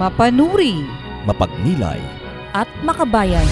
mapanuri 0.00 0.80
mapagnilay, 1.28 2.00
at 2.56 2.64
makabayan. 2.80 3.44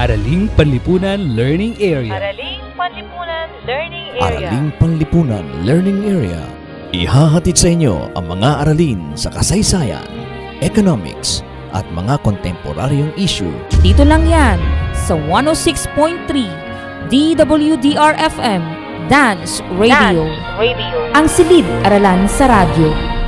Araling 0.00 0.48
Panlipunan 0.56 1.36
Learning 1.36 1.76
Area. 1.76 2.16
Araling 2.16 2.64
Panlipunan 2.72 3.48
Learning 3.68 4.06
Araling 4.16 4.68
Panlipunan 4.80 5.44
Learning 5.68 6.00
Area. 6.08 6.40
Ihahatid 6.96 7.60
sa 7.60 7.68
inyo 7.68 8.08
ang 8.16 8.24
mga 8.24 8.64
aralin 8.64 9.12
sa 9.12 9.28
kasaysayan, 9.36 10.08
economics, 10.64 11.44
at 11.76 11.84
mga 11.92 12.20
kontemporaryong 12.20 13.16
issue 13.16 13.52
Dito 13.80 14.04
lang 14.04 14.28
yan 14.28 14.60
sa 14.96 15.16
106.3 15.16 17.12
DWDR-FM 17.12 18.62
Dance 19.12 19.60
Radio. 19.76 20.24
Ang 21.12 21.26
silid 21.28 21.68
aralan 21.84 22.24
sa 22.28 22.48
radyo. 22.48 23.21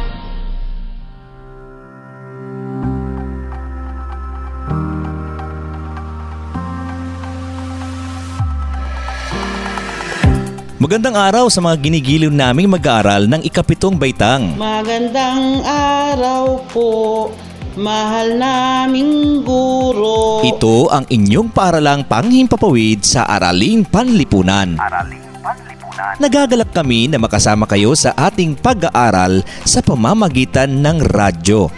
Magandang 10.84 11.16
araw 11.16 11.48
sa 11.48 11.64
mga 11.64 11.80
ginigiliw 11.80 12.28
naming 12.28 12.68
mag-aaral 12.68 13.24
ng 13.24 13.40
ikapitong 13.40 13.96
baitang. 13.96 14.52
Magandang 14.60 15.64
araw 15.64 16.60
po, 16.68 17.32
mahal 17.72 18.36
naming 18.36 19.40
guro. 19.40 20.44
Ito 20.44 20.92
ang 20.92 21.08
inyong 21.08 21.48
paaralang 21.56 22.04
panghimpapawid 22.04 23.00
sa 23.00 23.24
Araling 23.24 23.88
Panlipunan. 23.88 24.76
Araling 24.76 25.24
Panlipunan. 25.40 26.20
Nagagalak 26.20 26.76
kami 26.76 27.08
na 27.08 27.16
makasama 27.16 27.64
kayo 27.64 27.96
sa 27.96 28.12
ating 28.20 28.52
pag-aaral 28.52 29.40
sa 29.64 29.80
pamamagitan 29.80 30.84
ng 30.84 31.00
radyo. 31.00 31.72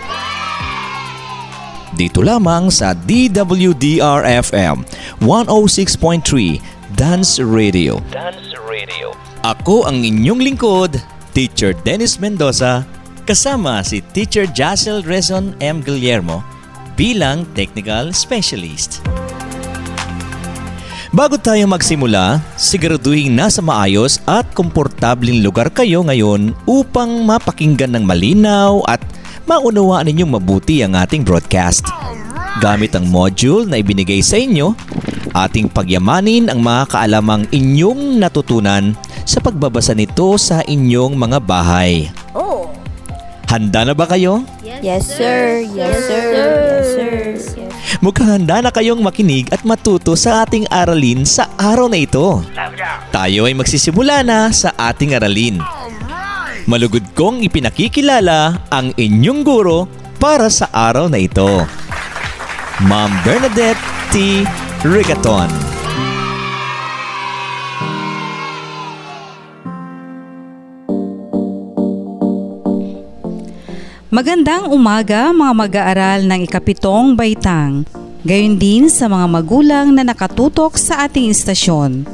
Dito 1.95 2.27
lamang 2.27 2.75
sa 2.75 2.91
DWDR-FM 2.91 4.83
106.3 5.23 6.75
Dance 6.99 7.39
Radio. 7.39 8.03
Dance 8.11 8.56
Radio. 8.87 9.19
Ako 9.43 9.83
ang 9.91 10.07
inyong 10.07 10.47
lingkod, 10.47 11.03
Teacher 11.35 11.75
Dennis 11.83 12.23
Mendoza, 12.23 12.87
kasama 13.27 13.83
si 13.83 13.99
Teacher 14.15 14.47
Jassel 14.47 15.03
Rezon 15.03 15.59
M. 15.59 15.83
Guillermo 15.83 16.47
bilang 16.95 17.43
Technical 17.59 18.15
Specialist. 18.15 19.03
Bago 21.11 21.35
tayo 21.35 21.67
magsimula, 21.67 22.39
siguraduhin 22.55 23.35
nasa 23.35 23.59
maayos 23.59 24.23
at 24.23 24.47
komportabling 24.55 25.43
lugar 25.43 25.67
kayo 25.75 26.07
ngayon 26.07 26.55
upang 26.71 27.27
mapakinggan 27.27 27.91
ng 27.91 28.07
malinaw 28.07 28.87
at 28.87 29.03
maunawaan 29.51 30.07
ninyong 30.07 30.39
mabuti 30.39 30.87
ang 30.87 30.95
ating 30.95 31.27
broadcast. 31.27 31.91
Gamit 32.63 32.95
ang 32.95 33.11
module 33.11 33.67
na 33.67 33.83
ibinigay 33.83 34.23
sa 34.23 34.39
inyo, 34.39 34.79
ating 35.37 35.69
pagyamanin 35.69 36.49
ang 36.49 36.65
mga 36.65 36.89
kaalamang 36.89 37.45
inyong 37.53 38.17
natutunan 38.17 38.97
sa 39.29 39.45
pagbabasa 39.45 39.93
nito 39.93 40.41
sa 40.41 40.65
inyong 40.65 41.13
mga 41.13 41.39
bahay. 41.45 42.09
Oh, 42.33 42.73
Handa 43.47 43.85
na 43.85 43.95
ba 43.95 44.09
kayo? 44.09 44.43
yes 44.65 45.07
sir, 45.07 45.63
yes 45.63 45.97
sir, 46.03 46.25
yes 46.35 46.87
sir. 47.53 47.69
Mukhang 48.03 48.29
handa 48.29 48.61
na 48.61 48.69
kayong 48.69 49.01
makinig 49.01 49.49
at 49.55 49.63
matuto 49.63 50.19
sa 50.19 50.43
ating 50.43 50.69
aralin 50.69 51.25
sa 51.25 51.49
araw 51.57 51.87
na 51.89 51.97
ito. 51.97 52.43
Tayo 53.09 53.47
ay 53.49 53.55
magsisimula 53.57 54.21
na 54.21 54.53
sa 54.53 54.75
ating 54.77 55.17
aralin. 55.17 55.63
Malugod 56.67 57.07
kong 57.15 57.47
ipinakikilala 57.47 58.67
ang 58.69 58.91
inyong 58.99 59.47
guro 59.47 59.87
para 60.19 60.51
sa 60.51 60.67
araw 60.75 61.07
na 61.07 61.23
ito. 61.23 61.63
Ma'am 62.85 63.09
Bernadette 63.25 63.81
T. 64.11 64.43
Rigaton. 64.85 65.49
Magandang 74.13 74.69
umaga 74.69 75.33
mga 75.33 75.53
mag-aaral 75.57 76.21
ng 76.29 76.45
ikapitong 76.45 77.17
baitang. 77.17 77.89
Gayon 78.29 78.61
din 78.61 78.93
sa 78.93 79.09
mga 79.09 79.25
magulang 79.25 79.97
na 79.97 80.05
nakatutok 80.05 80.77
sa 80.77 81.09
ating 81.09 81.33
istasyon. 81.33 82.05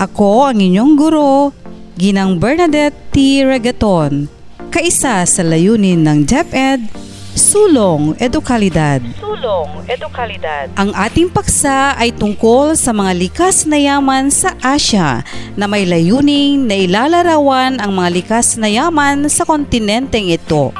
Ako 0.00 0.48
ang 0.48 0.56
inyong 0.56 0.96
guro, 0.96 1.52
Ginang 2.00 2.40
Bernadette 2.40 2.96
T. 3.12 3.44
Regaton, 3.44 4.24
kaisa 4.72 5.20
sa 5.28 5.42
layunin 5.44 6.00
ng 6.00 6.24
DepEd, 6.24 7.09
Sulong 7.50 8.14
Edukalidad. 8.22 9.02
Sulong 9.18 9.82
Edukalidad. 9.90 10.70
Ang 10.78 10.94
ating 10.94 11.26
paksa 11.26 11.98
ay 11.98 12.14
tungkol 12.14 12.78
sa 12.78 12.94
mga 12.94 13.10
likas 13.10 13.66
na 13.66 13.74
yaman 13.74 14.30
sa 14.30 14.54
Asya 14.62 15.26
na 15.58 15.66
may 15.66 15.82
layuning 15.82 16.70
na 16.70 16.78
ilalarawan 16.78 17.82
ang 17.82 17.90
mga 17.90 18.22
likas 18.22 18.54
na 18.54 18.70
yaman 18.70 19.26
sa 19.26 19.42
kontinenteng 19.42 20.30
ito. 20.30 20.70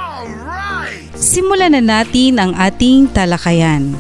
Simulan 1.19 1.75
na 1.75 1.82
natin 1.82 2.38
ang 2.38 2.54
ating 2.54 3.10
talakayan. 3.10 3.91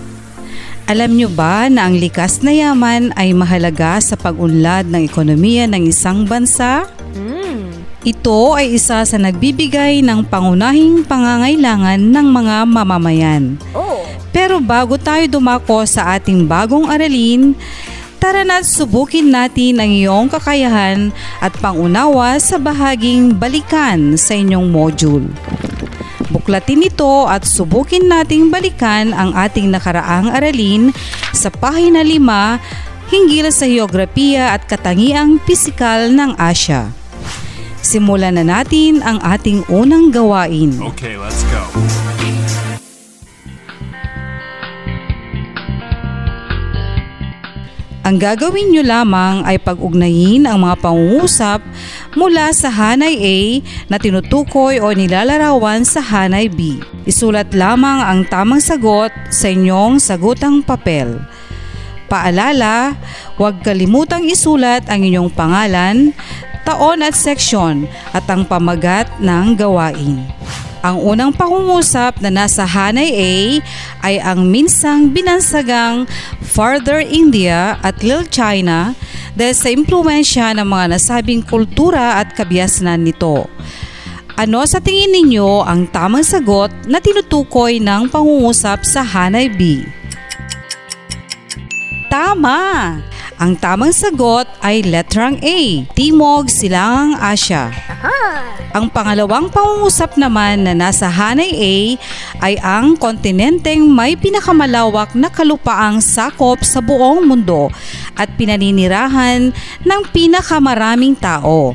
Alam 0.86 1.18
nyo 1.18 1.26
ba 1.26 1.66
na 1.66 1.90
ang 1.90 1.98
likas 1.98 2.38
na 2.46 2.54
yaman 2.54 3.10
ay 3.18 3.34
mahalaga 3.34 3.98
sa 3.98 4.14
pag-unlad 4.14 4.86
ng 4.86 5.02
ekonomiya 5.02 5.66
ng 5.66 5.90
isang 5.90 6.22
bansa? 6.22 6.86
Ito 8.00 8.56
ay 8.56 8.80
isa 8.80 9.04
sa 9.04 9.16
nagbibigay 9.20 10.00
ng 10.00 10.24
pangunahing 10.24 11.04
pangangailangan 11.04 12.00
ng 12.00 12.26
mga 12.32 12.56
mamamayan. 12.64 13.60
Oh, 13.76 14.08
Pero 14.32 14.56
bago 14.56 14.96
tayo 14.96 15.20
dumako 15.28 15.84
sa 15.84 16.16
ating 16.16 16.48
bagong 16.48 16.88
aralin, 16.88 17.52
tara 18.16 18.40
na 18.40 18.64
subukin 18.64 19.28
natin 19.28 19.84
ang 19.84 19.92
iyong 19.92 20.32
kakayahan 20.32 21.12
at 21.44 21.52
pangunawa 21.60 22.40
sa 22.40 22.56
bahaging 22.56 23.36
balikan 23.36 24.16
sa 24.16 24.32
inyong 24.32 24.72
module. 24.72 25.28
Buklatin 26.32 26.88
ito 26.88 27.28
at 27.28 27.44
subukin 27.44 28.08
nating 28.08 28.48
balikan 28.48 29.12
ang 29.12 29.36
ating 29.36 29.68
nakaraang 29.68 30.32
aralin 30.32 30.88
sa 31.36 31.52
pahina 31.52 32.00
5 32.00 33.12
hinggil 33.12 33.52
sa 33.52 33.68
heograpiya 33.68 34.56
at 34.56 34.64
katangiang 34.64 35.36
pisikal 35.44 36.08
ng 36.08 36.32
Asya. 36.40 36.99
Simulan 37.80 38.36
na 38.36 38.44
natin 38.44 39.00
ang 39.00 39.16
ating 39.24 39.64
unang 39.72 40.12
gawain. 40.12 40.76
Okay, 40.92 41.16
let's 41.16 41.40
go. 41.48 41.64
Ang 48.00 48.16
gagawin 48.16 48.72
nyo 48.72 48.82
lamang 48.84 49.44
ay 49.48 49.60
pag-ugnayin 49.60 50.48
ang 50.48 50.64
mga 50.64 50.82
pangungusap 50.82 51.60
mula 52.16 52.52
sa 52.52 52.72
Hanay 52.72 53.14
A 53.16 53.38
na 53.92 53.96
tinutukoy 54.00 54.80
o 54.80 54.92
nilalarawan 54.92 55.84
sa 55.84 56.02
Hanay 56.04 56.48
B. 56.48 56.80
Isulat 57.08 57.52
lamang 57.56 58.02
ang 58.02 58.20
tamang 58.28 58.60
sagot 58.60 59.12
sa 59.28 59.52
inyong 59.52 60.00
sagutang 60.00 60.64
papel. 60.64 61.22
Paalala, 62.10 62.98
huwag 63.38 63.62
kalimutang 63.62 64.26
isulat 64.26 64.90
ang 64.90 65.06
inyong 65.06 65.30
pangalan, 65.30 66.10
taon 66.70 67.02
at 67.02 67.18
seksyon 67.18 67.90
at 68.14 68.22
ang 68.30 68.46
pamagat 68.46 69.10
ng 69.18 69.58
gawain. 69.58 70.22
Ang 70.80 70.96
unang 71.02 71.34
pangungusap 71.34 72.22
na 72.22 72.30
nasa 72.30 72.64
Hanay 72.64 73.10
A 73.10 73.32
ay 74.06 74.16
ang 74.22 74.46
minsang 74.48 75.10
binansagang 75.12 76.06
Farther 76.40 77.02
India 77.02 77.76
at 77.84 78.00
Little 78.00 78.24
China 78.30 78.94
dahil 79.34 79.52
sa 79.52 79.68
impluensya 79.68 80.56
ng 80.56 80.64
mga 80.64 80.96
nasabing 80.96 81.42
kultura 81.44 82.22
at 82.22 82.32
kabiasnan 82.32 83.02
nito. 83.04 83.50
Ano 84.40 84.64
sa 84.64 84.80
tingin 84.80 85.12
ninyo 85.12 85.66
ang 85.66 85.84
tamang 85.92 86.24
sagot 86.24 86.72
na 86.88 86.96
tinutukoy 86.96 87.76
ng 87.76 88.08
pangungusap 88.08 88.86
sa 88.88 89.04
Hanay 89.04 89.52
B? 89.52 89.84
Tama! 92.08 93.09
Ang 93.40 93.56
tamang 93.56 93.88
sagot 93.88 94.44
ay 94.60 94.84
letrang 94.84 95.40
A, 95.40 95.88
Timog 95.96 96.52
Silangang 96.52 97.16
Asya. 97.16 97.72
Ang 98.76 98.92
pangalawang 98.92 99.48
pangungusap 99.48 100.20
naman 100.20 100.68
na 100.68 100.76
nasa 100.76 101.08
Hanay 101.08 101.48
A 101.48 101.74
ay 102.44 102.60
ang 102.60 103.00
kontinenteng 103.00 103.88
may 103.88 104.12
pinakamalawak 104.12 105.16
na 105.16 105.32
kalupaang 105.32 106.04
sakop 106.04 106.60
sa 106.60 106.84
buong 106.84 107.24
mundo 107.24 107.72
at 108.12 108.28
pinaninirahan 108.36 109.56
ng 109.88 110.00
pinakamaraming 110.12 111.16
tao. 111.16 111.72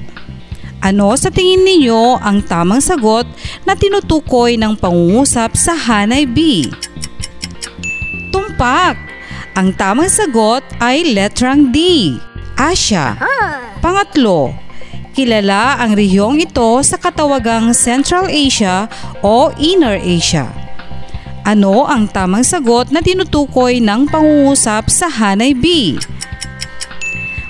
Ano 0.86 1.18
sa 1.18 1.34
tingin 1.34 1.66
ninyo 1.66 2.22
ang 2.22 2.46
tamang 2.46 2.78
sagot 2.78 3.26
na 3.66 3.74
tinutukoy 3.74 4.54
ng 4.54 4.78
pangungusap 4.78 5.58
sa 5.58 5.74
Hanay 5.74 6.30
B? 6.30 6.70
Tumpak! 8.30 9.15
Ang 9.56 9.72
tamang 9.72 10.12
sagot 10.12 10.68
ay 10.84 11.16
letrang 11.16 11.72
D, 11.72 11.80
Asia. 12.60 13.16
Pangatlo, 13.80 14.52
kilala 15.16 15.80
ang 15.80 15.96
rehiyong 15.96 16.44
ito 16.44 16.84
sa 16.84 17.00
katawagang 17.00 17.72
Central 17.72 18.28
Asia 18.28 18.92
o 19.24 19.56
Inner 19.56 19.96
Asia. 19.96 20.52
Ano 21.48 21.88
ang 21.88 22.04
tamang 22.12 22.44
sagot 22.44 22.92
na 22.92 23.00
tinutukoy 23.00 23.80
ng 23.80 24.12
pangungusap 24.12 24.92
sa 24.92 25.07
Hanay 25.07 25.56
B? 25.56 25.96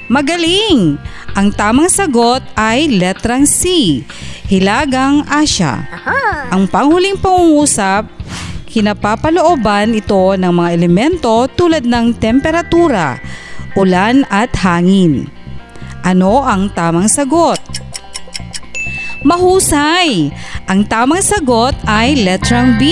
Magaling! 0.06 1.02
Ang 1.34 1.58
tamang 1.58 1.90
sagot 1.90 2.46
ay 2.54 2.86
letrang 2.86 3.50
C, 3.50 4.06
Hilagang 4.46 5.26
Asya. 5.26 5.90
Ang 6.54 6.70
panghuling 6.70 7.18
pangungusap 7.18 8.06
kinapapalooban 8.76 9.96
ito 9.96 10.36
ng 10.36 10.52
mga 10.52 10.70
elemento 10.76 11.48
tulad 11.56 11.88
ng 11.88 12.12
temperatura, 12.20 13.16
ulan 13.80 14.28
at 14.28 14.52
hangin. 14.60 15.32
Ano 16.04 16.44
ang 16.44 16.68
tamang 16.76 17.08
sagot? 17.08 17.56
Mahusay! 19.24 20.28
Ang 20.68 20.84
tamang 20.92 21.24
sagot 21.24 21.72
ay 21.88 22.20
letrang 22.20 22.76
B, 22.76 22.84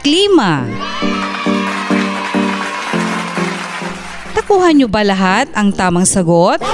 klima. 0.00 0.64
Nakuha 4.32 4.72
niyo 4.72 4.88
ba 4.88 5.04
lahat 5.04 5.52
ang 5.52 5.76
tamang 5.76 6.08
sagot? 6.08 6.64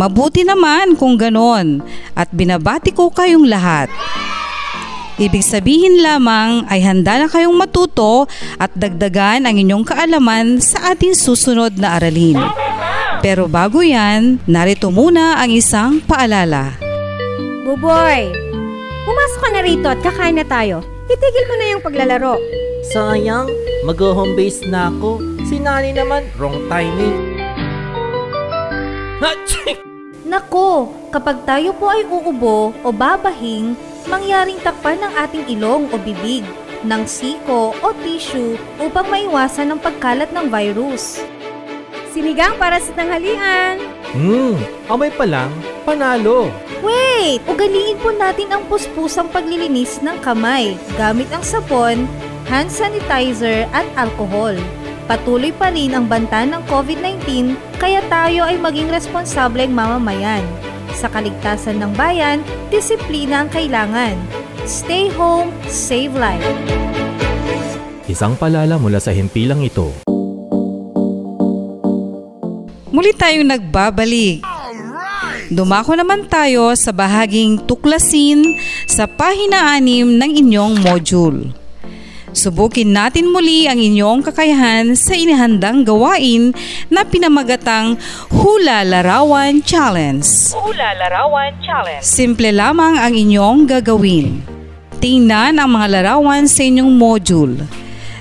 Mabuti 0.00 0.40
naman 0.40 0.96
kung 0.96 1.20
ganon 1.20 1.84
at 2.16 2.32
binabati 2.32 2.96
ko 2.96 3.12
kayong 3.12 3.44
lahat. 3.44 3.92
Ibig 5.20 5.44
sabihin 5.44 6.00
lamang 6.00 6.64
ay 6.72 6.80
handa 6.80 7.20
na 7.20 7.28
kayong 7.28 7.52
matuto 7.52 8.24
at 8.56 8.72
dagdagan 8.72 9.44
ang 9.44 9.56
inyong 9.60 9.84
kaalaman 9.84 10.56
sa 10.64 10.96
ating 10.96 11.12
susunod 11.12 11.76
na 11.76 12.00
aralin. 12.00 12.40
Pero 13.20 13.44
bago 13.44 13.84
yan, 13.84 14.40
narito 14.48 14.88
muna 14.88 15.36
ang 15.36 15.52
isang 15.52 16.00
paalala. 16.00 16.74
Buboy, 17.68 18.32
pumasok 19.04 19.40
ka 19.44 19.48
na 19.52 19.60
rito 19.60 19.86
at 19.86 20.00
kakain 20.00 20.40
na 20.40 20.48
tayo. 20.48 20.80
Itigil 21.06 21.44
mo 21.44 21.54
na 21.60 21.66
yung 21.76 21.82
paglalaro. 21.84 22.34
Sayang, 22.90 23.46
mag-home 23.84 24.32
base 24.32 24.64
na 24.66 24.88
ako. 24.88 25.20
Si 25.44 25.60
Nani 25.60 25.92
naman, 25.92 26.24
wrong 26.40 26.56
timing. 26.66 27.42
Nako, 30.32 30.88
kapag 31.12 31.44
tayo 31.44 31.76
po 31.76 31.92
ay 31.92 32.08
uubo 32.08 32.72
o 32.72 32.88
babahing, 32.88 33.76
mangyaring 34.06 34.58
takpan 34.62 34.98
ng 35.00 35.12
ating 35.14 35.44
ilong 35.58 35.90
o 35.90 35.96
bibig 36.00 36.42
ng 36.82 37.02
siko 37.06 37.74
o 37.78 37.86
tissue 38.02 38.58
upang 38.82 39.06
maiwasan 39.06 39.70
ang 39.70 39.80
pagkalat 39.80 40.30
ng 40.34 40.50
virus. 40.50 41.22
Sinigang 42.12 42.60
para 42.60 42.76
sa 42.76 42.92
tanghalian! 42.92 43.80
Hmm, 44.12 44.60
amoy 44.92 45.08
pa 45.08 45.24
lang, 45.24 45.48
panalo. 45.88 46.52
Wait! 46.84 47.40
Ugaliin 47.48 47.96
po 48.02 48.12
natin 48.12 48.52
ang 48.52 48.66
puspusang 48.68 49.30
paglilinis 49.32 50.02
ng 50.04 50.20
kamay 50.20 50.76
gamit 51.00 51.30
ang 51.32 51.40
sapon, 51.40 52.04
hand 52.50 52.68
sanitizer 52.68 53.64
at 53.72 53.88
alcohol. 53.96 54.52
Patuloy 55.08 55.54
pa 55.56 55.72
rin 55.72 55.96
ang 55.96 56.04
banta 56.04 56.44
ng 56.44 56.60
COVID-19 56.68 57.54
kaya 57.80 58.04
tayo 58.12 58.44
ay 58.44 58.60
maging 58.60 58.92
responsableng 58.92 59.72
mamamayan. 59.72 60.44
Sa 60.92 61.08
kaligtasan 61.08 61.80
ng 61.80 61.92
bayan, 61.96 62.44
disiplina 62.68 63.44
ang 63.44 63.50
kailangan. 63.50 64.14
Stay 64.68 65.08
home, 65.12 65.50
save 65.66 66.12
life. 66.14 66.44
Isang 68.06 68.36
palala 68.36 68.76
mula 68.76 69.00
sa 69.00 69.10
himpilang 69.10 69.64
ito. 69.64 69.88
Muli 72.92 73.10
tayong 73.16 73.48
nagbabalik. 73.48 74.44
Dumako 75.52 75.96
naman 75.96 76.28
tayo 76.28 76.76
sa 76.76 76.92
bahaging 76.92 77.64
tuklasin 77.64 78.56
sa 78.84 79.08
pahina 79.08 79.76
6 79.80 80.20
ng 80.20 80.30
inyong 80.44 80.80
module. 80.84 81.61
Subukin 82.32 82.96
natin 82.96 83.28
muli 83.28 83.68
ang 83.68 83.76
inyong 83.76 84.24
kakayahan 84.24 84.96
sa 84.96 85.12
inihandang 85.12 85.84
gawain 85.84 86.56
na 86.88 87.04
pinamagatang 87.04 88.00
Hula 88.32 88.88
Larawan 88.88 89.60
Challenge. 89.60 90.24
Hula 90.56 90.96
Larawan 90.96 91.52
Challenge. 91.60 92.00
Simple 92.00 92.48
lamang 92.56 92.96
ang 92.96 93.12
inyong 93.12 93.68
gagawin. 93.68 94.40
Tingnan 94.96 95.60
ang 95.60 95.76
mga 95.76 96.00
larawan 96.00 96.48
sa 96.48 96.64
inyong 96.64 96.88
module. 96.88 97.68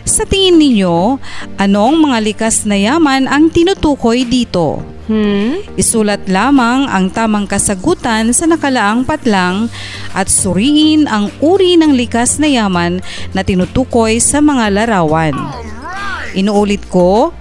Sa 0.03 0.27
tingin 0.27 0.59
ninyo, 0.59 1.15
anong 1.55 1.95
mga 2.03 2.17
likas 2.19 2.67
na 2.67 2.75
yaman 2.75 3.31
ang 3.31 3.47
tinutukoy 3.47 4.27
dito? 4.27 4.83
Hmm? 5.07 5.59
Isulat 5.79 6.27
lamang 6.27 6.87
ang 6.87 7.11
tamang 7.11 7.43
kasagutan 7.43 8.31
sa 8.35 8.47
nakalaang 8.47 9.03
patlang 9.03 9.71
at 10.11 10.27
suriin 10.27 11.07
ang 11.07 11.31
uri 11.39 11.79
ng 11.79 11.95
likas 11.95 12.39
na 12.39 12.47
yaman 12.47 12.99
na 13.35 13.41
tinutukoy 13.43 14.19
sa 14.19 14.43
mga 14.43 14.71
larawan. 14.71 15.35
Inuulit 16.31 16.87
ko, 16.87 17.35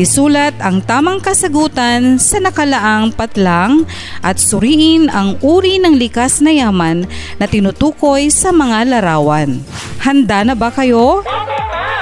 isulat 0.00 0.56
ang 0.64 0.80
tamang 0.80 1.20
kasagutan 1.20 2.16
sa 2.16 2.40
nakalaang 2.40 3.12
patlang 3.12 3.84
at 4.24 4.40
suriin 4.40 5.12
ang 5.12 5.36
uri 5.44 5.76
ng 5.76 5.96
likas 6.00 6.40
na 6.40 6.56
yaman 6.56 7.04
na 7.36 7.44
tinutukoy 7.44 8.32
sa 8.32 8.48
mga 8.48 8.88
larawan. 8.88 9.60
Handa 10.00 10.44
na 10.48 10.56
ba 10.56 10.72
kayo? 10.72 11.20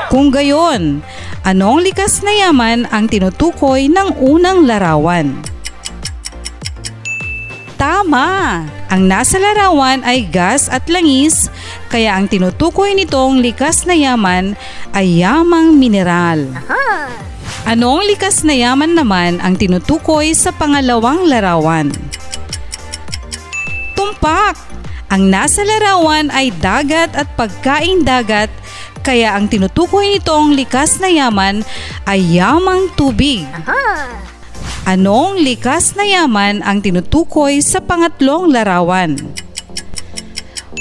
Kung 0.08 0.30
gayon, 0.30 1.04
anong 1.42 1.84
likas 1.84 2.22
na 2.22 2.32
yaman 2.32 2.86
ang 2.88 3.10
tinutukoy 3.10 3.90
ng 3.90 4.16
unang 4.22 4.64
larawan? 4.64 5.57
Tama! 7.88 8.68
Ang 8.92 9.08
nasa 9.08 9.40
larawan 9.40 10.04
ay 10.04 10.28
gas 10.28 10.68
at 10.68 10.84
langis, 10.92 11.48
kaya 11.88 12.20
ang 12.20 12.28
tinutukoy 12.28 12.92
nitong 12.92 13.40
likas 13.40 13.88
na 13.88 13.96
yaman 13.96 14.52
ay 14.92 15.24
yamang 15.24 15.72
mineral. 15.80 16.52
Anong 17.64 18.04
likas 18.12 18.44
na 18.44 18.52
yaman 18.52 18.92
naman 18.92 19.40
ang 19.40 19.56
tinutukoy 19.56 20.36
sa 20.36 20.52
pangalawang 20.52 21.32
larawan? 21.32 21.88
Tumpak! 23.96 24.60
Ang 25.08 25.32
nasa 25.32 25.64
larawan 25.64 26.28
ay 26.28 26.52
dagat 26.60 27.16
at 27.16 27.32
pagkain 27.40 28.04
dagat 28.04 28.52
kaya 29.00 29.32
ang 29.32 29.48
tinutukoy 29.48 30.20
nitong 30.20 30.52
likas 30.52 31.00
na 31.00 31.08
yaman 31.08 31.64
ay 32.04 32.20
yamang 32.36 32.92
tubig. 33.00 33.48
Anong 34.88 35.44
likas 35.44 35.92
na 36.00 36.08
yaman 36.08 36.64
ang 36.64 36.80
tinutukoy 36.80 37.60
sa 37.60 37.76
pangatlong 37.76 38.48
larawan? 38.48 39.20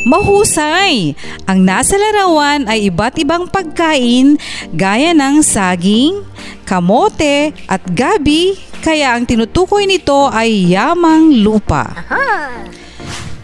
Mahusay! 0.07 1.11
Ang 1.43 1.67
nasa 1.67 1.99
larawan 1.99 2.71
ay 2.71 2.87
iba't 2.87 3.19
ibang 3.19 3.51
pagkain 3.51 4.39
gaya 4.71 5.11
ng 5.11 5.43
saging, 5.43 6.23
kamote 6.63 7.51
at 7.67 7.83
gabi 7.91 8.55
kaya 8.79 9.11
ang 9.11 9.27
tinutukoy 9.27 9.83
nito 9.83 10.31
ay 10.31 10.71
yamang 10.71 11.43
lupa. 11.43 12.07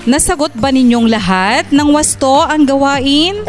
Nasagot 0.07 0.55
ba 0.55 0.71
ninyong 0.71 1.11
lahat 1.11 1.75
ng 1.75 1.91
wasto 1.91 2.39
ang 2.39 2.63
gawain? 2.63 3.43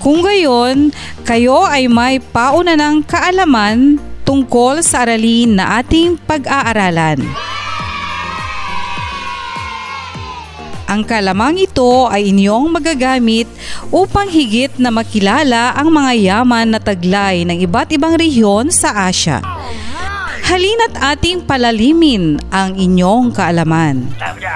Kung 0.00 0.24
gayon, 0.24 0.88
kayo 1.28 1.68
ay 1.68 1.84
may 1.92 2.16
pauna 2.16 2.80
ng 2.80 3.04
kaalaman 3.04 4.07
tungkol 4.28 4.84
sa 4.84 5.08
aralin 5.08 5.56
na 5.56 5.80
ating 5.80 6.20
pag-aaralan. 6.20 7.24
Ang 10.88 11.04
kalamang 11.08 11.56
ito 11.56 12.04
ay 12.08 12.28
inyong 12.32 12.68
magagamit 12.68 13.48
upang 13.88 14.28
higit 14.28 14.72
na 14.76 14.92
makilala 14.92 15.72
ang 15.72 15.88
mga 15.88 16.12
yaman 16.16 16.76
na 16.76 16.80
taglay 16.80 17.44
ng 17.48 17.56
iba't 17.64 17.88
ibang 17.96 18.20
rehiyon 18.20 18.68
sa 18.68 19.08
Asya. 19.08 19.40
Halina't 20.48 20.96
ating 20.96 21.44
palalimin 21.44 22.40
ang 22.48 22.72
inyong 22.72 23.36
kaalaman. 23.36 24.08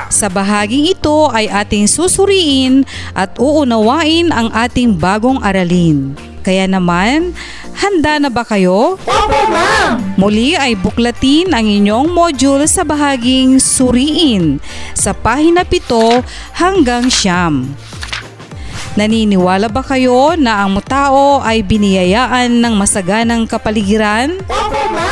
Sa 0.09 0.33
bahaging 0.33 0.88
ito 0.88 1.29
ay 1.33 1.52
ating 1.52 1.85
susuriin 1.85 2.88
at 3.12 3.37
uunawain 3.37 4.33
ang 4.33 4.49
ating 4.57 4.97
bagong 4.97 5.37
aralin. 5.45 6.17
Kaya 6.43 6.64
naman, 6.67 7.37
Handa 7.76 8.21
na 8.21 8.29
ba 8.29 8.45
kayo? 8.45 9.00
Opo, 9.00 9.41
ma'am! 9.49 10.17
Muli 10.21 10.55
ay 10.57 10.76
buklatin 10.76 11.52
ang 11.52 11.64
inyong 11.64 12.12
module 12.12 12.69
sa 12.69 12.85
bahaging 12.85 13.57
suriin 13.59 14.61
sa 14.93 15.17
pahina 15.17 15.64
7 15.64 16.23
hanggang 16.57 17.09
siyam. 17.09 17.73
Naniniwala 18.93 19.73
ba 19.73 19.81
kayo 19.81 20.37
na 20.37 20.69
ang 20.69 20.76
tao 20.85 21.41
ay 21.41 21.64
biniyayaan 21.64 22.61
ng 22.61 22.75
masaganang 22.76 23.49
kapaligiran? 23.49 24.37
Opo, 24.49 24.83
ma'am! 24.93 25.12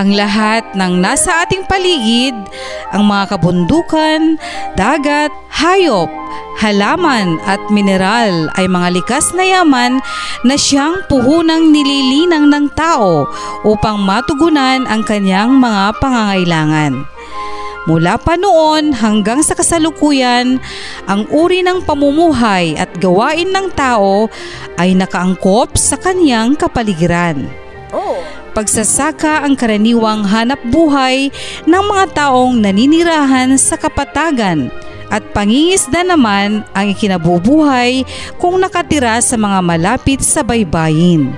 Ang 0.00 0.16
lahat 0.16 0.64
ng 0.72 0.96
nasa 0.96 1.44
ating 1.44 1.68
paligid, 1.68 2.32
ang 2.88 3.04
mga 3.04 3.36
kabundukan, 3.36 4.40
dagat, 4.72 5.28
hayop, 5.52 6.08
halaman 6.56 7.36
at 7.44 7.60
mineral 7.68 8.48
ay 8.56 8.64
mga 8.64 8.96
likas 8.96 9.36
na 9.36 9.44
yaman 9.44 10.00
na 10.48 10.56
siyang 10.56 11.04
puhunang 11.04 11.68
nililinang 11.68 12.48
ng 12.48 12.72
tao 12.72 13.28
upang 13.68 14.00
matugunan 14.00 14.88
ang 14.88 15.04
kanyang 15.04 15.60
mga 15.60 15.92
pangangailangan. 16.00 17.04
Mula 17.84 18.16
pa 18.16 18.40
noon 18.40 18.96
hanggang 18.96 19.44
sa 19.44 19.52
kasalukuyan, 19.52 20.60
ang 21.08 21.28
uri 21.28 21.60
ng 21.60 21.84
pamumuhay 21.84 22.72
at 22.76 22.88
gawain 22.96 23.52
ng 23.52 23.68
tao 23.76 24.32
ay 24.80 24.96
nakaangkop 24.96 25.76
sa 25.76 26.00
kanyang 26.00 26.56
kapaligiran. 26.56 27.59
Pagsasaka 28.50 29.46
ang 29.46 29.54
karaniwang 29.54 30.26
hanap 30.26 30.58
buhay 30.66 31.30
ng 31.70 31.84
mga 31.86 32.04
taong 32.18 32.58
naninirahan 32.58 33.54
sa 33.54 33.78
kapatagan 33.78 34.74
at 35.10 35.22
pangingisda 35.34 36.06
naman 36.06 36.62
ang 36.74 36.86
ikinabubuhay 36.90 38.06
kung 38.38 38.58
nakatira 38.62 39.18
sa 39.22 39.38
mga 39.38 39.58
malapit 39.62 40.22
sa 40.22 40.46
baybayin. 40.46 41.34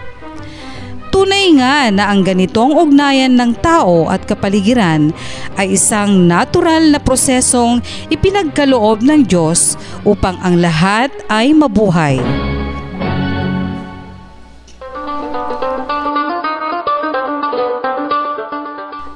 Tunay 1.13 1.61
nga 1.61 1.93
na 1.93 2.09
ang 2.09 2.25
ganitong 2.25 2.73
ugnayan 2.73 3.37
ng 3.37 3.53
tao 3.61 4.09
at 4.09 4.25
kapaligiran 4.25 5.13
ay 5.61 5.77
isang 5.77 6.25
natural 6.25 6.89
na 6.89 6.97
prosesong 6.97 7.85
ipinagkaloob 8.09 9.05
ng 9.05 9.29
Diyos 9.29 9.77
upang 10.09 10.41
ang 10.41 10.57
lahat 10.65 11.13
ay 11.29 11.53
mabuhay. 11.53 12.42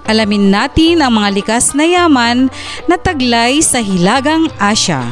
Alamin 0.07 0.55
natin 0.55 1.03
ang 1.03 1.19
mga 1.19 1.43
likas 1.43 1.75
na 1.75 1.83
yaman 1.83 2.47
na 2.87 2.95
taglay 2.95 3.59
sa 3.59 3.83
Hilagang 3.83 4.47
Asya. 4.63 5.03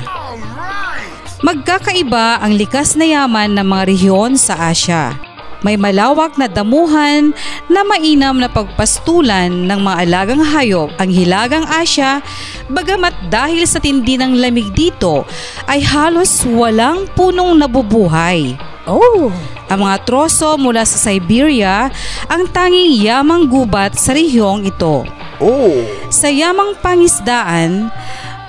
Magkakaiba 1.42 2.38
ang 2.38 2.54
likas 2.54 2.94
na 2.94 3.04
yaman 3.04 3.58
ng 3.58 3.66
mga 3.66 3.84
rehiyon 3.90 4.38
sa 4.38 4.70
Asya. 4.70 5.18
May 5.66 5.74
malawak 5.74 6.38
na 6.38 6.46
damuhan 6.46 7.34
na 7.66 7.82
mainam 7.82 8.38
na 8.38 8.46
pagpastulan 8.46 9.66
ng 9.66 9.80
mga 9.82 9.96
alagang 10.06 10.42
hayop 10.44 10.92
ang 11.00 11.10
Hilagang 11.10 11.66
Asya 11.66 12.22
bagamat 12.70 13.16
dahil 13.32 13.66
sa 13.66 13.82
tindi 13.82 14.14
ng 14.14 14.38
lamig 14.38 14.70
dito 14.76 15.26
ay 15.66 15.82
halos 15.82 16.46
walang 16.46 17.10
punong 17.18 17.58
nabubuhay. 17.58 18.54
Oh! 18.86 19.32
Ang 19.72 19.88
mga 19.88 20.04
troso 20.04 20.60
mula 20.60 20.84
sa 20.84 21.00
Siberia 21.00 21.88
ang 22.28 22.44
tanging 22.52 23.00
yamang 23.00 23.48
gubat 23.48 23.96
sa 23.96 24.12
rehiyong 24.12 24.68
ito. 24.68 25.08
Oh! 25.40 25.74
Sa 26.12 26.28
yamang 26.28 26.76
pangisdaan, 26.84 27.88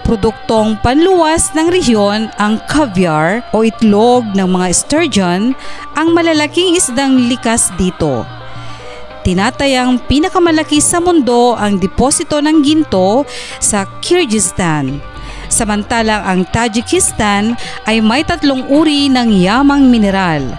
produktong 0.05 0.77
panluwas 0.86 1.55
ng 1.57 1.72
rehiyon 1.72 2.29
ang 2.38 2.62
caviar 2.69 3.41
o 3.55 3.65
itlog 3.65 4.27
ng 4.38 4.45
mga 4.45 4.67
sturgeon 4.75 5.57
ang 5.98 6.07
malalaking 6.13 6.77
isdang 6.77 7.25
likas 7.31 7.74
dito. 7.79 8.27
Tinatayang 9.25 10.05
pinakamalaki 10.05 10.77
sa 10.77 11.01
mundo 11.01 11.57
ang 11.57 11.81
deposito 11.81 12.38
ng 12.38 12.62
ginto 12.62 13.25
sa 13.57 13.89
Kyrgyzstan. 13.98 15.01
Samantalang 15.50 16.22
ang 16.22 16.41
Tajikistan 16.45 17.57
ay 17.89 18.05
may 18.05 18.22
tatlong 18.22 18.69
uri 18.69 19.10
ng 19.10 19.34
yamang 19.34 19.89
mineral. 19.89 20.53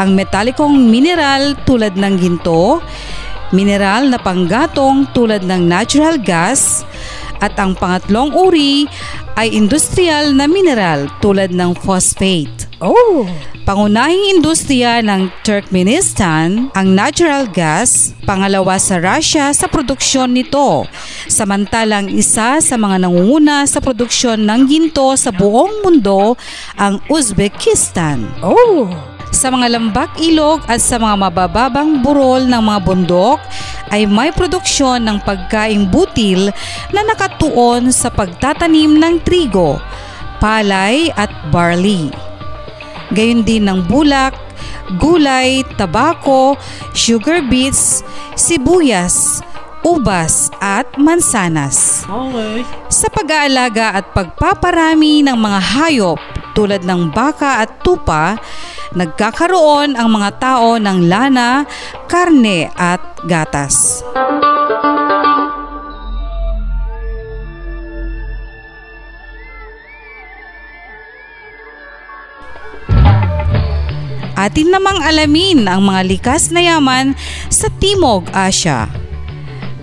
Ang 0.00 0.16
metalikong 0.16 0.88
mineral 0.88 1.60
tulad 1.68 1.92
ng 1.92 2.16
ginto, 2.16 2.80
mineral 3.52 4.08
na 4.08 4.16
panggatong 4.16 5.12
tulad 5.12 5.44
ng 5.44 5.68
natural 5.68 6.16
gas, 6.16 6.88
at 7.40 7.52
ang 7.60 7.76
pangatlong 7.76 8.32
uri 8.32 8.88
ay 9.36 9.52
industrial 9.52 10.32
na 10.32 10.48
mineral 10.48 11.04
tulad 11.20 11.52
ng 11.52 11.76
phosphate. 11.76 12.68
Oh! 12.80 13.28
Pangunahing 13.68 14.40
industriya 14.40 15.04
ng 15.04 15.28
Turkmenistan 15.44 16.72
ang 16.72 16.88
natural 16.96 17.44
gas, 17.52 18.16
pangalawa 18.24 18.80
sa 18.80 18.96
Russia 18.96 19.52
sa 19.52 19.68
produksyon 19.68 20.32
nito. 20.32 20.88
Samantalang 21.28 22.08
isa 22.08 22.56
sa 22.56 22.76
mga 22.80 23.04
nangunguna 23.04 23.68
sa 23.68 23.84
produksyon 23.84 24.48
ng 24.48 24.64
ginto 24.64 25.12
sa 25.12 25.28
buong 25.28 25.84
mundo 25.84 26.40
ang 26.80 27.04
Uzbekistan. 27.12 28.24
Oh! 28.40 28.88
Sa 29.40 29.48
mga 29.48 29.72
lambak 29.72 30.20
ilog 30.20 30.60
at 30.68 30.84
sa 30.84 31.00
mga 31.00 31.16
mabababang 31.16 32.04
burol 32.04 32.44
ng 32.44 32.60
mga 32.60 32.80
bundok 32.84 33.40
ay 33.88 34.04
may 34.04 34.28
produksyon 34.36 35.00
ng 35.00 35.16
pagkaing 35.24 35.88
butil 35.88 36.52
na 36.92 37.00
nakatuon 37.08 37.88
sa 37.88 38.12
pagtatanim 38.12 39.00
ng 39.00 39.24
trigo, 39.24 39.80
palay 40.44 41.08
at 41.16 41.32
barley. 41.48 42.12
Gayon 43.16 43.40
din 43.40 43.64
ng 43.64 43.88
bulak, 43.88 44.36
gulay, 45.00 45.64
tabako, 45.80 46.60
sugar 46.92 47.40
beets, 47.40 48.04
sibuyas, 48.36 49.40
ubas 49.80 50.52
at 50.60 50.84
mansanas. 51.00 52.04
Okay. 52.04 52.60
Sa 52.92 53.08
pag-aalaga 53.08 54.04
at 54.04 54.12
pagpaparami 54.12 55.24
ng 55.24 55.36
mga 55.40 55.60
hayop 55.64 56.20
tulad 56.52 56.84
ng 56.84 57.08
baka 57.08 57.64
at 57.64 57.80
tupa, 57.80 58.36
nagkakaroon 58.94 59.94
ang 59.94 60.08
mga 60.10 60.30
tao 60.42 60.78
ng 60.78 60.98
lana, 61.06 61.66
karne 62.10 62.70
at 62.74 63.00
gatas. 63.26 64.02
Atin 74.40 74.72
namang 74.72 75.04
alamin 75.04 75.68
ang 75.68 75.84
mga 75.84 76.00
likas 76.16 76.48
na 76.48 76.64
yaman 76.64 77.12
sa 77.52 77.68
Timog 77.76 78.24
Asya. 78.32 78.88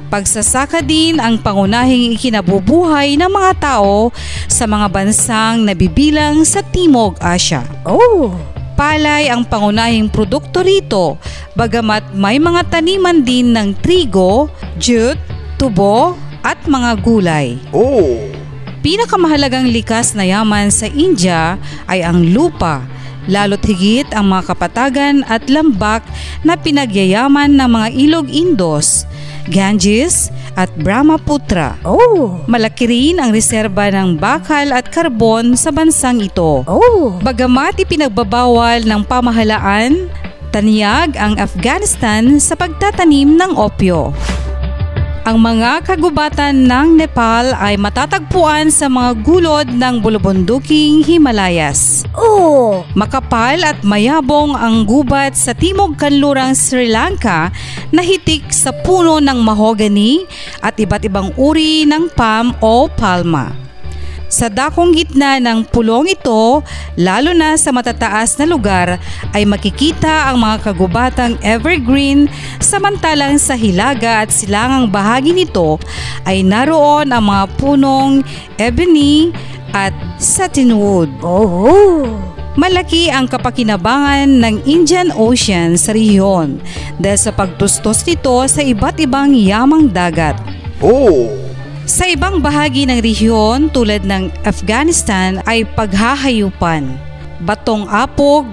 Pagsasaka 0.10 0.82
din 0.82 1.22
ang 1.22 1.38
pangunahing 1.38 2.18
ikinabubuhay 2.18 3.22
ng 3.22 3.30
mga 3.30 3.54
tao 3.62 4.10
sa 4.50 4.66
mga 4.66 4.90
bansang 4.90 5.62
nabibilang 5.62 6.42
sa 6.42 6.66
Timog 6.66 7.22
Asya. 7.22 7.86
Oh! 7.86 8.57
Palay 8.78 9.26
ang 9.26 9.42
pangunahing 9.42 10.06
produkto 10.06 10.62
rito, 10.62 11.18
bagamat 11.58 12.14
may 12.14 12.38
mga 12.38 12.62
taniman 12.70 13.26
din 13.26 13.50
ng 13.50 13.74
trigo, 13.82 14.54
jute, 14.78 15.18
tubo 15.58 16.14
at 16.46 16.62
mga 16.70 17.02
gulay. 17.02 17.58
Oh! 17.74 18.22
Pinakamahalagang 18.86 19.66
likas 19.74 20.14
na 20.14 20.30
yaman 20.30 20.70
sa 20.70 20.86
India 20.94 21.58
ay 21.90 22.06
ang 22.06 22.22
lupa, 22.22 22.86
lalo't 23.26 23.66
higit 23.66 24.06
ang 24.14 24.30
mga 24.30 24.54
kapatagan 24.54 25.26
at 25.26 25.50
lambak 25.50 26.06
na 26.46 26.54
pinagyayaman 26.54 27.58
ng 27.58 27.70
mga 27.74 27.88
ilog 27.98 28.30
Indos, 28.30 29.10
Ganges 29.48 30.30
at 30.60 30.68
Brahmaputra. 30.76 31.80
Oh! 31.88 32.44
Malaki 32.46 32.86
rin 32.88 33.16
ang 33.18 33.32
reserba 33.32 33.88
ng 33.92 34.20
bakal 34.20 34.76
at 34.76 34.92
karbon 34.92 35.56
sa 35.56 35.72
bansang 35.72 36.20
ito. 36.20 36.68
Oh! 36.68 37.16
Bagamat 37.24 37.80
ipinagbabawal 37.80 38.84
ng 38.84 39.02
pamahalaan, 39.08 40.12
taniyag 40.52 41.16
ang 41.16 41.40
Afghanistan 41.40 42.40
sa 42.44 42.56
pagtatanim 42.60 43.36
ng 43.36 43.56
opyo. 43.56 44.12
Ang 45.28 45.44
mga 45.44 45.84
kagubatan 45.84 46.56
ng 46.72 47.04
Nepal 47.04 47.52
ay 47.60 47.76
matatagpuan 47.76 48.72
sa 48.72 48.88
mga 48.88 49.12
gulod 49.28 49.68
ng 49.76 50.00
bulubunduking 50.00 51.04
Himalayas. 51.04 52.08
Oh! 52.16 52.88
Makapal 52.96 53.60
at 53.60 53.84
mayabong 53.84 54.56
ang 54.56 54.88
gubat 54.88 55.36
sa 55.36 55.52
timog 55.52 56.00
kanlurang 56.00 56.56
Sri 56.56 56.88
Lanka 56.88 57.52
na 57.92 58.08
hitik 58.08 58.56
sa 58.56 58.72
puno 58.72 59.20
ng 59.20 59.44
mahogany 59.44 60.24
at 60.64 60.80
iba't 60.80 61.04
ibang 61.04 61.36
uri 61.36 61.84
ng 61.84 62.08
palm 62.16 62.56
o 62.64 62.88
palma. 62.88 63.67
Sa 64.28 64.52
dakong 64.52 64.92
gitna 64.92 65.40
ng 65.40 65.64
pulong 65.72 66.12
ito, 66.12 66.60
lalo 67.00 67.32
na 67.32 67.56
sa 67.56 67.72
matataas 67.72 68.36
na 68.36 68.44
lugar, 68.44 69.00
ay 69.32 69.48
makikita 69.48 70.28
ang 70.28 70.44
mga 70.44 70.68
kagubatang 70.68 71.40
evergreen 71.40 72.28
samantalang 72.60 73.40
sa 73.40 73.56
hilaga 73.56 74.28
at 74.28 74.30
silangang 74.36 74.92
bahagi 74.92 75.32
nito 75.32 75.80
ay 76.28 76.44
naroon 76.44 77.08
ang 77.16 77.24
mga 77.24 77.46
punong 77.56 78.20
ebony 78.60 79.32
at 79.72 79.96
satinwood. 80.20 81.08
Oh! 81.24 82.12
Malaki 82.58 83.08
ang 83.08 83.32
kapakinabangan 83.32 84.28
ng 84.44 84.56
Indian 84.68 85.14
Ocean 85.14 85.80
sa 85.80 85.94
rehiyon 85.94 86.58
dahil 87.00 87.20
sa 87.22 87.32
pagtustos 87.32 88.04
nito 88.04 88.34
sa 88.50 88.60
iba't 88.66 88.98
ibang 89.00 89.32
yamang 89.32 89.88
dagat. 89.88 90.36
Oh! 90.84 91.47
Sa 91.88 92.04
ibang 92.04 92.44
bahagi 92.44 92.84
ng 92.84 93.00
rehiyon 93.00 93.72
tulad 93.72 94.04
ng 94.04 94.28
Afghanistan 94.44 95.40
ay 95.48 95.64
paghahayupan, 95.64 96.84
batong 97.48 97.88
apog, 97.88 98.44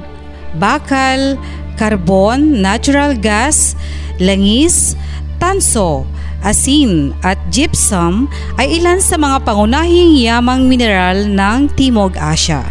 bakal, 0.54 1.34
karbon, 1.74 2.62
natural 2.62 3.18
gas, 3.18 3.74
langis, 4.22 4.94
tanso, 5.42 6.06
asin 6.46 7.10
at 7.26 7.34
gypsum 7.50 8.30
ay 8.54 8.78
ilan 8.78 9.02
sa 9.02 9.18
mga 9.18 9.42
pangunahing 9.42 10.14
yamang 10.14 10.70
mineral 10.70 11.26
ng 11.26 11.66
Timog 11.74 12.14
Asya. 12.14 12.62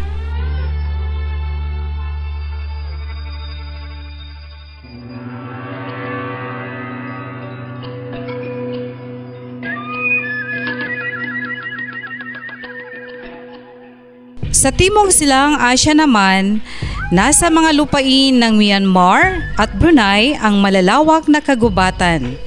Sa 14.63 14.71
Timog 14.71 15.11
Silang 15.11 15.59
Asya 15.59 15.91
naman, 15.91 16.63
nasa 17.11 17.51
mga 17.51 17.75
lupain 17.75 18.31
ng 18.31 18.55
Myanmar 18.55 19.43
at 19.59 19.75
Brunei 19.75 20.39
ang 20.39 20.63
malalawak 20.63 21.27
na 21.27 21.43
kagubatan. 21.43 22.39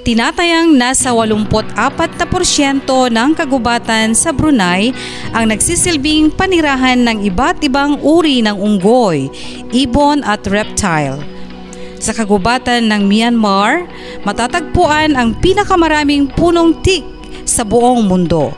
Tinatayang 0.00 0.72
nasa 0.72 1.12
84% 1.12 1.76
ng 3.12 3.30
kagubatan 3.36 4.16
sa 4.16 4.32
Brunei 4.32 4.96
ang 5.36 5.52
nagsisilbing 5.52 6.32
panirahan 6.32 7.04
ng 7.04 7.28
iba't 7.28 7.60
ibang 7.60 8.00
uri 8.00 8.40
ng 8.40 8.56
unggoy, 8.56 9.28
ibon 9.68 10.24
at 10.24 10.40
reptile. 10.48 11.20
Sa 12.00 12.16
kagubatan 12.16 12.88
ng 12.88 13.04
Myanmar, 13.04 13.84
matatagpuan 14.24 15.12
ang 15.12 15.36
pinakamaraming 15.36 16.24
punong 16.32 16.80
teak 16.80 17.04
sa 17.44 17.68
buong 17.68 18.08
mundo. 18.08 18.56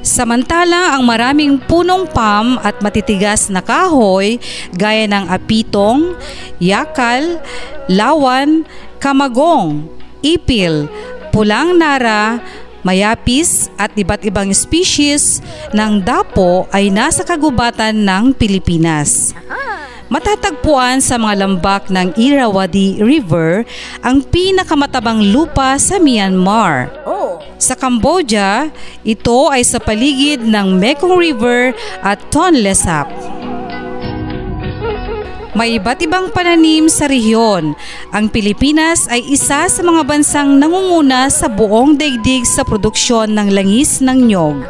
Samantala, 0.00 0.96
ang 0.96 1.04
maraming 1.04 1.60
punong 1.60 2.08
palm 2.08 2.56
at 2.64 2.80
matitigas 2.80 3.52
na 3.52 3.60
kahoy 3.60 4.40
gaya 4.72 5.04
ng 5.04 5.28
apitong, 5.28 6.16
yakal, 6.56 7.36
lawan, 7.84 8.64
kamagong, 8.96 9.84
ipil, 10.24 10.88
pulang 11.28 11.76
nara, 11.76 12.40
mayapis 12.80 13.68
at 13.76 13.92
iba't 13.92 14.24
ibang 14.24 14.48
species 14.56 15.44
ng 15.76 16.00
dapo 16.00 16.64
ay 16.72 16.88
nasa 16.88 17.20
kagubatan 17.20 17.92
ng 17.92 18.32
Pilipinas. 18.32 19.36
Matatagpuan 20.10 20.98
sa 20.98 21.22
mga 21.22 21.46
lambak 21.46 21.86
ng 21.86 22.18
Irrawaddy 22.18 22.98
River 22.98 23.62
ang 24.02 24.26
pinakamatabang 24.26 25.22
lupa 25.30 25.78
sa 25.78 26.02
Myanmar. 26.02 26.90
Oh! 27.06 27.38
Sa 27.62 27.78
Cambodia, 27.78 28.74
ito 29.06 29.46
ay 29.46 29.62
sa 29.62 29.78
paligid 29.78 30.42
ng 30.42 30.82
Mekong 30.82 31.14
River 31.14 31.70
at 32.02 32.18
Tonle 32.34 32.74
Sap. 32.74 33.06
May 35.50 35.82
iba't 35.82 35.98
ibang 36.06 36.30
pananim 36.30 36.86
sa 36.86 37.10
rehiyon. 37.10 37.74
Ang 38.14 38.30
Pilipinas 38.30 39.10
ay 39.10 39.26
isa 39.34 39.66
sa 39.66 39.82
mga 39.82 40.06
bansang 40.06 40.54
nangunguna 40.62 41.26
sa 41.26 41.50
buong 41.50 41.98
daigdig 41.98 42.46
sa 42.46 42.62
produksyon 42.62 43.34
ng 43.34 43.50
langis 43.50 43.98
ng 43.98 44.30
nyog. 44.30 44.62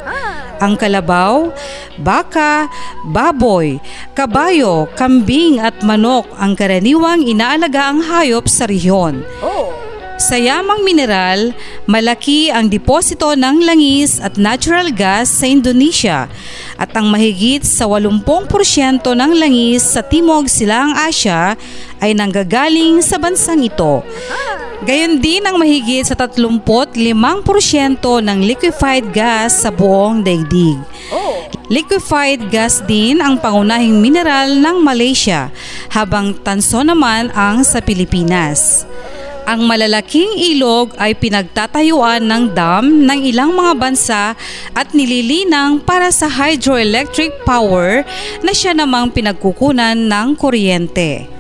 Ang 0.61 0.77
kalabaw, 0.81 1.53
baka, 2.01 2.69
baboy, 3.09 3.81
kabayo, 4.17 4.89
kambing 4.97 5.61
at 5.61 5.81
manok 5.85 6.29
ang 6.37 6.57
karaniwang 6.57 7.25
inaalaga 7.25 7.93
ang 7.93 8.01
hayop 8.01 8.49
sa 8.49 8.65
rehiyon. 8.65 9.25
Sa 10.21 10.37
yamang 10.37 10.85
mineral, 10.85 11.57
malaki 11.89 12.53
ang 12.53 12.69
deposito 12.69 13.33
ng 13.33 13.65
langis 13.65 14.21
at 14.21 14.37
natural 14.37 14.93
gas 14.93 15.33
sa 15.33 15.49
Indonesia 15.49 16.29
at 16.77 16.93
ang 16.93 17.09
mahigit 17.09 17.65
sa 17.65 17.89
80% 17.89 19.01
ng 19.01 19.33
langis 19.41 19.81
sa 19.81 20.05
Timog 20.05 20.53
Silang 20.53 20.93
Asya 20.93 21.57
ay 22.05 22.13
nanggagaling 22.13 23.01
sa 23.01 23.17
bansang 23.17 23.65
ito. 23.65 24.05
Gayon 24.85 25.25
din 25.25 25.41
ang 25.41 25.57
mahigit 25.57 26.05
sa 26.05 26.13
35% 26.13 26.69
ng 28.21 28.39
liquefied 28.45 29.09
gas 29.17 29.65
sa 29.65 29.73
buong 29.73 30.21
daigdig. 30.21 30.77
Liquefied 31.73 32.53
gas 32.53 32.85
din 32.85 33.25
ang 33.25 33.41
pangunahing 33.41 34.05
mineral 34.05 34.53
ng 34.53 34.85
Malaysia, 34.85 35.49
habang 35.89 36.37
tanso 36.45 36.85
naman 36.85 37.33
ang 37.33 37.65
sa 37.65 37.81
Pilipinas. 37.81 38.90
Ang 39.51 39.67
malalaking 39.67 40.39
ilog 40.55 40.95
ay 40.95 41.19
pinagtatayuan 41.19 42.23
ng 42.23 42.55
dam 42.55 42.87
ng 42.87 43.19
ilang 43.19 43.51
mga 43.51 43.73
bansa 43.75 44.39
at 44.79 44.95
nililinang 44.95 45.83
para 45.83 46.15
sa 46.15 46.31
hydroelectric 46.31 47.43
power 47.43 48.07
na 48.47 48.55
siya 48.55 48.79
namang 48.79 49.11
pinagkukunan 49.11 49.99
ng 49.99 50.39
kuryente. 50.39 51.40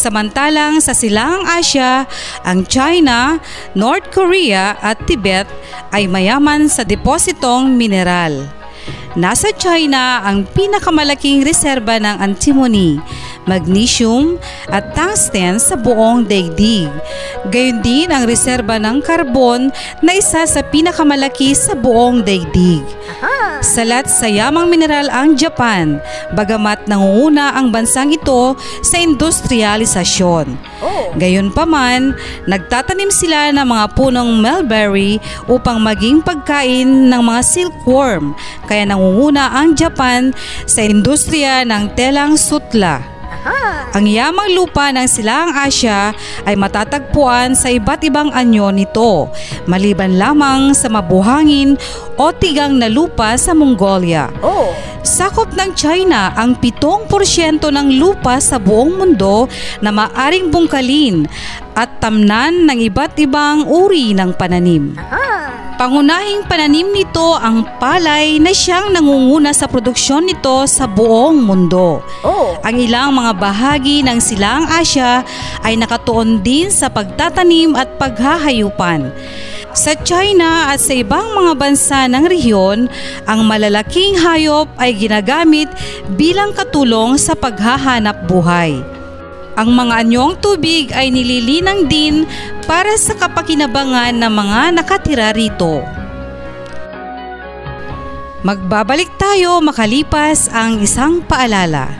Samantalang 0.00 0.80
sa 0.80 0.96
Silangang 0.96 1.44
Asya, 1.44 2.08
ang 2.48 2.64
China, 2.64 3.36
North 3.76 4.08
Korea 4.08 4.80
at 4.80 5.04
Tibet 5.04 5.44
ay 5.92 6.08
mayaman 6.08 6.72
sa 6.72 6.88
depositong 6.88 7.76
mineral. 7.76 8.48
Nasa 9.18 9.50
China 9.52 10.22
ang 10.22 10.46
pinakamalaking 10.56 11.42
reserba 11.42 11.98
ng 11.98 12.16
antimony, 12.22 12.96
magnesium 13.42 14.38
at 14.70 14.94
tungsten 14.94 15.58
sa 15.58 15.74
buong 15.74 16.24
daigdig. 16.24 16.86
Gayon 17.50 17.82
din 17.82 18.08
ang 18.08 18.24
reserba 18.24 18.78
ng 18.78 19.02
karbon 19.02 19.74
na 19.98 20.12
isa 20.14 20.46
sa 20.46 20.62
pinakamalaki 20.62 21.52
sa 21.58 21.74
buong 21.74 22.22
daigdig. 22.22 22.86
Salat 23.60 24.08
sa 24.08 24.24
yamang 24.24 24.72
mineral 24.72 25.12
ang 25.12 25.36
Japan, 25.36 26.00
bagamat 26.32 26.88
nangunguna 26.88 27.52
ang 27.52 27.68
bansang 27.68 28.08
ito 28.08 28.56
sa 28.80 28.96
industrialisasyon. 28.96 30.56
Oh! 30.80 31.12
Gayunpaman, 31.20 32.16
nagtatanim 32.48 33.12
sila 33.12 33.52
ng 33.52 33.68
mga 33.68 33.84
punong 33.92 34.40
mulberry 34.40 35.20
upang 35.44 35.76
maging 35.84 36.24
pagkain 36.24 37.12
ng 37.12 37.20
mga 37.20 37.40
silkworm, 37.44 38.32
kaya 38.64 38.88
nangunguna 38.88 39.52
ang 39.52 39.76
Japan 39.76 40.32
sa 40.64 40.80
industriya 40.80 41.60
ng 41.68 41.92
telang 41.92 42.40
sutla. 42.40 43.19
Ang 43.90 44.06
yamang 44.06 44.54
lupa 44.54 44.94
ng 44.94 45.08
Silangang 45.10 45.66
Asya 45.66 46.14
ay 46.46 46.54
matatagpuan 46.54 47.58
sa 47.58 47.72
iba't 47.72 48.06
ibang 48.06 48.30
anyo 48.30 48.70
nito, 48.70 49.26
maliban 49.66 50.14
lamang 50.14 50.76
sa 50.78 50.86
mabuhangin 50.86 51.74
o 52.14 52.30
tigang 52.30 52.78
na 52.78 52.86
lupa 52.86 53.34
sa 53.34 53.50
Mongolia. 53.50 54.30
Oh! 54.44 54.70
Sakop 55.00 55.56
ng 55.56 55.72
China 55.72 56.36
ang 56.36 56.60
7% 56.60 57.08
ng 57.64 57.88
lupa 57.96 58.36
sa 58.36 58.60
buong 58.60 59.00
mundo 59.00 59.48
na 59.80 59.88
maaring 59.88 60.52
bungkalin 60.52 61.24
at 61.72 62.04
tamnan 62.04 62.68
ng 62.68 62.78
iba't 62.84 63.16
ibang 63.16 63.64
uri 63.64 64.12
ng 64.12 64.36
pananim. 64.36 64.92
Pangunahing 65.80 66.44
pananim 66.44 66.92
nito 66.92 67.40
ang 67.40 67.64
palay 67.80 68.36
na 68.36 68.52
siyang 68.52 68.92
nangunguna 68.92 69.48
sa 69.56 69.64
produksyon 69.64 70.28
nito 70.28 70.68
sa 70.68 70.84
buong 70.84 71.40
mundo. 71.40 72.04
Oh! 72.20 72.52
Ang 72.60 72.84
ilang 72.84 73.16
mga 73.16 73.32
bahagi 73.40 74.04
ng 74.04 74.20
Silang 74.20 74.68
Asya 74.68 75.24
ay 75.64 75.80
nakatuon 75.80 76.44
din 76.44 76.68
sa 76.68 76.92
pagtatanim 76.92 77.72
at 77.80 77.96
paghahayupan. 77.96 79.08
Sa 79.72 79.96
China 80.04 80.68
at 80.68 80.84
sa 80.84 80.92
ibang 80.92 81.32
mga 81.32 81.56
bansa 81.56 82.04
ng 82.12 82.28
rehiyon, 82.28 82.84
ang 83.24 83.40
malalaking 83.48 84.20
hayop 84.20 84.68
ay 84.76 84.92
ginagamit 84.92 85.72
bilang 86.12 86.52
katulong 86.52 87.16
sa 87.16 87.32
paghahanap 87.32 88.28
buhay. 88.28 88.99
Ang 89.60 89.76
mga 89.76 90.08
anyong 90.08 90.40
tubig 90.40 90.88
ay 90.96 91.12
nililinang 91.12 91.84
din 91.84 92.24
para 92.64 92.96
sa 92.96 93.12
kapakinabangan 93.12 94.16
ng 94.16 94.32
mga 94.32 94.60
nakatira 94.72 95.36
rito. 95.36 95.84
Magbabalik 98.40 99.20
tayo 99.20 99.60
makalipas 99.60 100.48
ang 100.48 100.80
isang 100.80 101.20
paalala. 101.20 101.92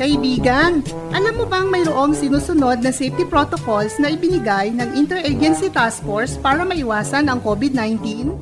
Kaibigan, 0.00 0.80
alam 1.12 1.34
mo 1.36 1.44
bang 1.44 1.68
mayroong 1.68 2.16
sinusunod 2.16 2.80
na 2.80 2.88
safety 2.88 3.28
protocols 3.28 4.00
na 4.00 4.16
ibinigay 4.16 4.72
ng 4.72 4.96
Interagency 4.96 5.68
Task 5.68 6.00
Force 6.08 6.40
para 6.40 6.64
maiwasan 6.64 7.28
ang 7.28 7.44
COVID-19? 7.44 8.32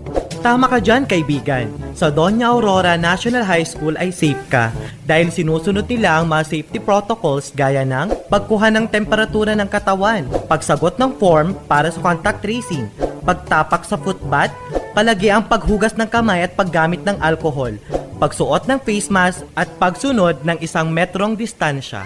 Tama 0.40 0.72
ka 0.72 0.80
dyan, 0.80 1.04
kaibigan. 1.04 1.68
Sa 1.92 2.08
Doña 2.08 2.48
Aurora 2.48 2.96
National 2.96 3.44
High 3.44 3.68
School 3.68 3.92
ay 4.00 4.08
safe 4.08 4.40
ka 4.48 4.72
dahil 5.04 5.28
sinusunod 5.28 5.84
nila 5.84 6.16
ang 6.16 6.32
mga 6.32 6.48
safety 6.48 6.80
protocols 6.80 7.52
gaya 7.52 7.84
ng 7.84 8.08
pagkuha 8.32 8.72
ng 8.72 8.88
temperatura 8.88 9.52
ng 9.52 9.68
katawan, 9.68 10.24
pagsagot 10.48 10.96
ng 10.96 11.12
form 11.20 11.52
para 11.68 11.92
sa 11.92 12.00
contact 12.00 12.40
tracing, 12.40 12.88
pagtapak 13.20 13.84
sa 13.84 14.00
footbath, 14.00 14.56
palagi 14.96 15.28
ang 15.28 15.44
paghugas 15.44 15.92
ng 16.00 16.08
kamay 16.08 16.40
at 16.40 16.56
paggamit 16.56 17.04
ng 17.04 17.20
alcohol, 17.20 17.76
pagsuot 18.16 18.64
ng 18.64 18.80
face 18.80 19.12
mask 19.12 19.44
at 19.52 19.68
pagsunod 19.76 20.40
ng 20.40 20.56
isang 20.64 20.88
metrong 20.88 21.36
distansya. 21.36 22.00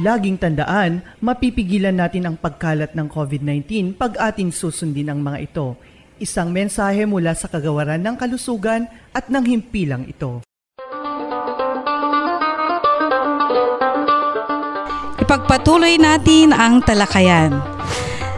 Laging 0.00 0.40
tandaan, 0.40 1.04
mapipigilan 1.20 1.92
natin 1.92 2.24
ang 2.24 2.36
pagkalat 2.40 2.96
ng 2.96 3.04
COVID-19 3.04 4.00
pag 4.00 4.16
ating 4.32 4.48
susundin 4.48 5.12
ang 5.12 5.20
mga 5.20 5.44
ito. 5.44 5.76
Isang 6.16 6.48
mensahe 6.56 7.04
mula 7.04 7.36
sa 7.36 7.52
kagawaran 7.52 8.00
ng 8.00 8.16
kalusugan 8.16 8.88
at 9.12 9.28
ng 9.28 9.44
himpilang 9.44 10.08
ito. 10.08 10.40
Ipagpatuloy 15.20 16.00
natin 16.00 16.56
ang 16.56 16.80
talakayan. 16.80 17.79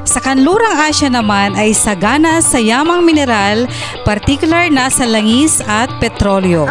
Sa 0.03 0.19
kanlurang 0.19 0.83
Asya 0.83 1.15
naman 1.15 1.55
ay 1.55 1.71
sagana 1.71 2.43
sa 2.43 2.59
yamang 2.59 3.07
mineral, 3.07 3.71
particular 4.03 4.67
na 4.67 4.91
sa 4.91 5.07
langis 5.07 5.63
at 5.63 5.87
petrolyo. 6.03 6.67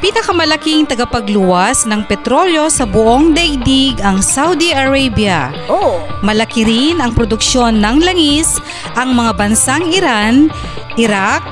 Pinakamalaking 0.00 0.88
tagapagluwas 0.88 1.84
ng 1.84 2.08
petrolyo 2.08 2.72
sa 2.72 2.88
buong 2.88 3.36
daigdig 3.36 4.00
ang 4.00 4.24
Saudi 4.24 4.72
Arabia. 4.72 5.52
Oh. 5.68 6.00
Malaki 6.24 6.64
rin 6.64 7.04
ang 7.04 7.12
produksyon 7.12 7.84
ng 7.84 8.00
langis 8.00 8.56
ang 8.96 9.12
mga 9.12 9.36
bansang 9.36 9.84
Iran, 9.92 10.48
Iraq, 10.96 11.44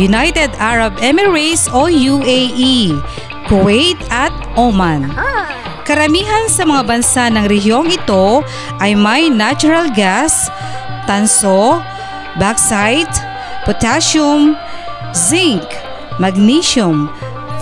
United 0.00 0.56
Arab 0.56 0.96
Emirates 1.04 1.68
o 1.68 1.92
UAE, 1.92 2.96
Kuwait 3.52 4.00
at 4.08 4.32
Oman. 4.56 5.12
Karamihan 5.84 6.46
sa 6.46 6.62
mga 6.62 6.86
bansa 6.86 7.26
ng 7.28 7.50
rehiyong 7.50 7.90
ito 7.90 8.46
ay 8.78 8.94
may 8.94 9.26
natural 9.26 9.90
gas, 9.90 10.46
tanso, 11.10 11.82
bauxite, 12.38 13.18
potassium, 13.66 14.54
zinc, 15.10 15.66
magnesium, 16.22 17.10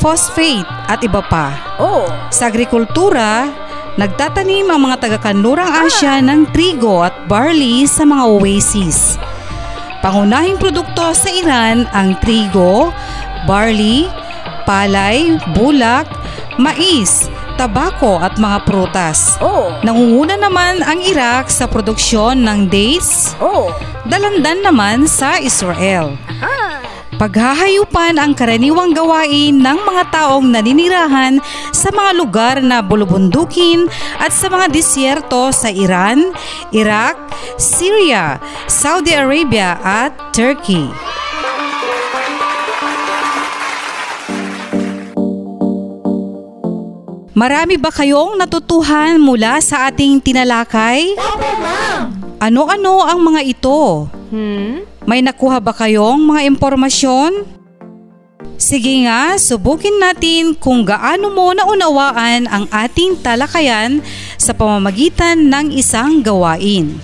phosphate 0.05 0.69
at 0.93 1.01
iba 1.01 1.25
pa. 1.25 1.57
Oh. 1.81 2.05
Sa 2.29 2.53
agrikultura, 2.53 3.49
nagtatanim 3.97 4.69
ang 4.69 4.81
mga 4.85 4.97
taga-kanlurang 5.01 5.89
Asya 5.89 6.21
ng 6.21 6.53
trigo 6.53 7.01
at 7.01 7.17
barley 7.25 7.89
sa 7.89 8.05
mga 8.05 8.25
oasis. 8.29 9.17
Pangunahing 10.05 10.61
produkto 10.61 11.17
sa 11.17 11.33
Iran 11.33 11.89
ang 11.97 12.21
trigo, 12.21 12.93
barley, 13.49 14.07
palay, 14.69 15.41
bulak, 15.57 16.07
mais, 16.61 17.33
tabako 17.59 18.23
at 18.23 18.39
mga 18.39 18.63
prutas. 18.63 19.35
Oh. 19.43 19.75
Nangunguna 19.83 20.39
naman 20.39 20.79
ang 20.87 21.03
Iraq 21.03 21.51
sa 21.51 21.67
produksyon 21.67 22.47
ng 22.47 22.71
dates, 22.71 23.35
Oh. 23.43 23.75
dalandan 24.07 24.63
naman 24.63 25.11
sa 25.11 25.43
Israel. 25.43 26.15
Ah. 26.39 26.79
Paghahayupan 27.19 28.15
ang 28.15 28.31
karaniwang 28.31 28.95
gawain 28.95 29.59
ng 29.59 29.79
mga 29.83 30.03
taong 30.15 30.55
naninirahan 30.55 31.43
sa 31.75 31.91
mga 31.91 32.11
lugar 32.15 32.57
na 32.63 32.79
bulubundukin 32.79 33.91
at 34.23 34.31
sa 34.31 34.47
mga 34.47 34.71
disyerto 34.71 35.51
sa 35.51 35.67
Iran, 35.67 36.31
Iraq, 36.71 37.19
Syria, 37.59 38.39
Saudi 38.71 39.19
Arabia 39.19 39.83
at 39.83 40.15
Turkey. 40.31 41.08
Marami 47.39 47.79
ba 47.79 47.95
kayong 47.95 48.35
natutuhan 48.35 49.15
mula 49.23 49.63
sa 49.63 49.87
ating 49.87 50.19
tinalakay? 50.19 51.15
Opo, 51.15 51.51
ma'am. 51.63 52.11
Ano-ano 52.43 53.07
ang 53.07 53.23
mga 53.23 53.41
ito? 53.47 54.11
Hmm? 54.35 54.83
May 55.07 55.23
nakuha 55.23 55.63
ba 55.63 55.71
kayong 55.71 56.19
mga 56.19 56.51
impormasyon? 56.51 57.58
Sige 58.69 59.09
nga, 59.09 59.41
subukin 59.41 59.97
natin 59.97 60.53
kung 60.53 60.85
gaano 60.85 61.33
mo 61.33 61.57
naunawaan 61.57 62.45
ang 62.53 62.69
ating 62.69 63.17
talakayan 63.25 64.05
sa 64.37 64.53
pamamagitan 64.53 65.41
ng 65.49 65.73
isang 65.73 66.21
gawain. 66.21 67.01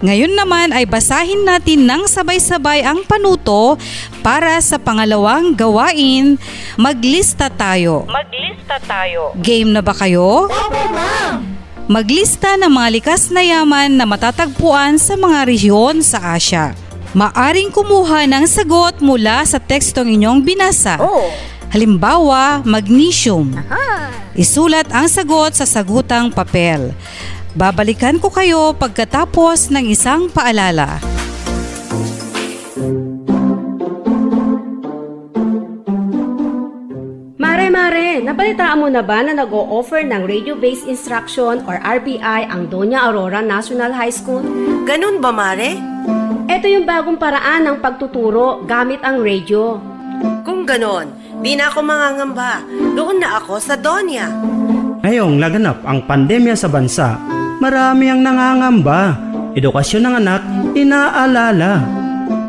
Ngayon 0.00 0.32
naman 0.32 0.72
ay 0.72 0.88
basahin 0.88 1.44
natin 1.44 1.84
ng 1.84 2.08
sabay-sabay 2.08 2.88
ang 2.88 3.04
panuto 3.04 3.76
para 4.24 4.56
sa 4.64 4.80
pangalawang 4.80 5.52
gawain. 5.52 6.40
Maglista 6.80 7.52
tayo. 7.52 8.08
Maglista 8.08 8.80
tayo. 8.80 9.36
Game 9.44 9.76
na 9.76 9.84
ba 9.84 9.92
kayo? 9.92 10.48
Opo, 10.48 10.82
ma'am. 10.88 11.44
Maglista 11.84 12.56
ng 12.56 12.72
mga 12.72 12.88
likas 12.96 13.28
na 13.28 13.44
yaman 13.44 13.92
na 13.92 14.08
matatagpuan 14.08 14.96
sa 14.96 15.20
mga 15.20 15.52
rehiyon 15.52 16.00
sa 16.00 16.32
Asya. 16.32 16.87
Maaring 17.16 17.72
kumuha 17.72 18.28
ng 18.28 18.44
sagot 18.44 19.00
mula 19.00 19.40
sa 19.48 19.56
tekstong 19.56 20.12
inyong 20.12 20.44
binasa. 20.44 21.00
Oh. 21.00 21.32
Halimbawa, 21.72 22.60
magnesium. 22.68 23.56
Ah. 23.72 24.12
Isulat 24.36 24.92
ang 24.92 25.08
sagot 25.08 25.56
sa 25.56 25.64
sagutang 25.64 26.28
papel. 26.28 26.92
Babalikan 27.56 28.20
ko 28.20 28.28
kayo 28.28 28.76
pagkatapos 28.76 29.72
ng 29.72 29.88
isang 29.88 30.28
paalala. 30.28 31.00
Mare 37.40 37.72
Mare, 37.72 38.20
nabalitaan 38.20 38.84
mo 38.84 38.88
na 38.92 39.00
ba 39.00 39.24
na 39.24 39.32
nag-o-offer 39.32 40.04
ng 40.04 40.28
Radio-Based 40.28 40.84
Instruction 40.84 41.64
or 41.64 41.80
RBI 41.80 42.52
ang 42.52 42.68
Doña 42.68 43.08
Aurora 43.08 43.40
National 43.40 43.96
High 43.96 44.12
School? 44.12 44.44
Ganun 44.84 45.24
ba, 45.24 45.32
Mare? 45.32 45.80
Ito 46.58 46.66
yung 46.66 46.90
bagong 46.90 47.22
paraan 47.22 47.70
ng 47.70 47.78
pagtuturo 47.78 48.66
gamit 48.66 48.98
ang 49.06 49.22
radio. 49.22 49.78
Kung 50.42 50.66
ganon, 50.66 51.06
di 51.38 51.54
na 51.54 51.70
ako 51.70 51.86
mangangamba. 51.86 52.66
Doon 52.98 53.22
na 53.22 53.38
ako 53.38 53.62
sa 53.62 53.78
Donya. 53.78 54.26
Ngayong 55.06 55.38
laganap 55.38 55.86
ang 55.86 56.02
pandemya 56.02 56.58
sa 56.58 56.66
bansa, 56.66 57.14
marami 57.62 58.10
ang 58.10 58.26
nangangamba. 58.26 59.14
Edukasyon 59.54 60.02
ng 60.02 60.14
anak, 60.18 60.42
inaalala. 60.74 61.86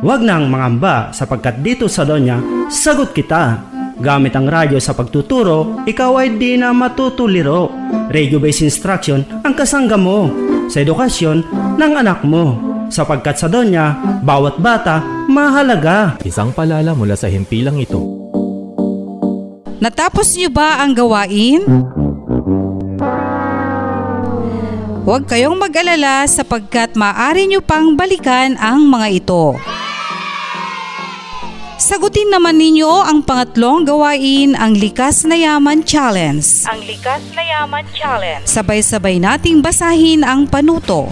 Huwag 0.02 0.26
nang 0.26 0.50
mangamba 0.50 1.14
sapagkat 1.14 1.62
dito 1.62 1.86
sa 1.86 2.02
Donya, 2.02 2.42
sagot 2.66 3.14
kita. 3.14 3.62
Gamit 4.02 4.34
ang 4.34 4.50
radyo 4.50 4.82
sa 4.82 4.98
pagtuturo, 4.98 5.86
ikaw 5.86 6.26
ay 6.26 6.34
di 6.34 6.58
na 6.58 6.74
matutuliro. 6.74 7.70
Radio-based 8.10 8.66
instruction 8.66 9.22
ang 9.46 9.54
kasangga 9.54 10.02
mo 10.02 10.34
sa 10.66 10.82
edukasyon 10.82 11.46
ng 11.78 11.94
anak 11.94 12.26
mo. 12.26 12.69
Sapagkat 12.90 13.38
sa 13.38 13.46
Donya, 13.46 13.94
bawat 14.26 14.58
bata 14.58 15.02
mahalaga. 15.30 16.18
Isang 16.26 16.50
palala 16.50 16.98
mula 16.98 17.14
sa 17.14 17.30
himpilang 17.30 17.78
ito. 17.78 18.02
Natapos 19.80 20.36
niyo 20.36 20.50
ba 20.52 20.84
ang 20.84 20.92
gawain? 20.98 21.64
Huwag 25.08 25.26
kayong 25.26 25.58
mag-alala 25.58 26.28
sapagkat 26.28 26.94
maaari 27.00 27.48
niyo 27.48 27.64
pang 27.64 27.96
balikan 27.96 28.60
ang 28.60 28.86
mga 28.86 29.08
ito. 29.24 29.58
Sagutin 31.80 32.28
naman 32.28 32.60
ninyo 32.60 33.08
ang 33.08 33.24
pangatlong 33.24 33.88
gawain, 33.88 34.52
ang 34.52 34.76
Likas 34.76 35.24
na 35.24 35.40
Yaman 35.40 35.88
Challenge. 35.88 36.44
Ang 36.68 36.84
Likas 36.84 37.24
na 37.32 37.42
Yaman 37.42 37.88
Challenge. 37.96 38.44
Sabay-sabay 38.44 39.18
nating 39.18 39.64
basahin 39.64 40.28
ang 40.28 40.44
panuto. 40.44 41.08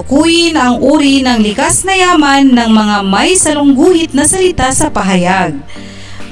Tukuyin 0.00 0.56
ang 0.56 0.80
uri 0.80 1.20
ng 1.20 1.44
likas 1.44 1.84
na 1.84 1.92
yaman 1.92 2.56
ng 2.56 2.70
mga 2.72 2.96
may 3.04 3.36
salungguhit 3.36 4.16
na 4.16 4.24
salita 4.24 4.72
sa 4.72 4.88
pahayag. 4.88 5.60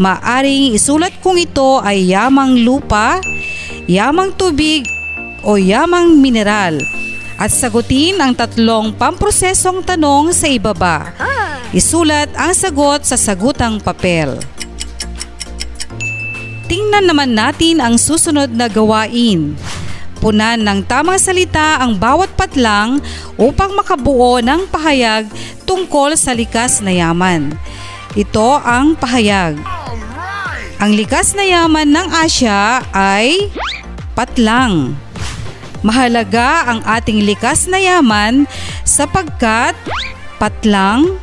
Maaring 0.00 0.72
isulat 0.72 1.12
kung 1.20 1.37
ito 1.37 1.76
ay 1.85 2.09
yamang 2.16 2.64
lupa, 2.64 3.20
yamang 3.85 4.33
tubig, 4.40 4.88
o 5.44 5.61
yamang 5.61 6.16
mineral. 6.16 6.81
At 7.37 7.52
sagutin 7.52 8.16
ang 8.24 8.33
tatlong 8.33 8.96
pamprosesong 8.96 9.85
tanong 9.85 10.33
sa 10.33 10.48
ibaba. 10.48 11.12
Isulat 11.68 12.33
ang 12.40 12.57
sagot 12.57 13.04
sa 13.04 13.20
sagutang 13.20 13.85
papel. 13.85 14.40
Tingnan 16.72 17.04
naman 17.04 17.37
natin 17.37 17.85
ang 17.85 18.00
susunod 18.00 18.48
na 18.48 18.64
gawain. 18.72 19.61
Punan 20.18 20.66
ng 20.66 20.83
tamang 20.83 21.18
salita 21.22 21.78
ang 21.78 21.94
bawat 21.94 22.35
patlang 22.35 22.98
upang 23.38 23.70
makabuo 23.78 24.42
ng 24.42 24.66
pahayag 24.66 25.31
tungkol 25.62 26.18
sa 26.18 26.35
likas 26.35 26.83
na 26.83 26.90
yaman. 26.90 27.54
Ito 28.18 28.59
ang 28.59 28.98
pahayag. 28.98 29.62
Ang 30.83 30.90
likas 30.94 31.38
na 31.38 31.46
yaman 31.46 31.90
ng 31.90 32.09
Asya 32.11 32.83
ay 32.90 33.50
patlang. 34.18 34.98
Mahalaga 35.87 36.66
ang 36.66 36.83
ating 36.83 37.22
likas 37.22 37.70
na 37.70 37.78
yaman 37.78 38.50
sapagkat 38.83 39.78
patlang 40.42 41.18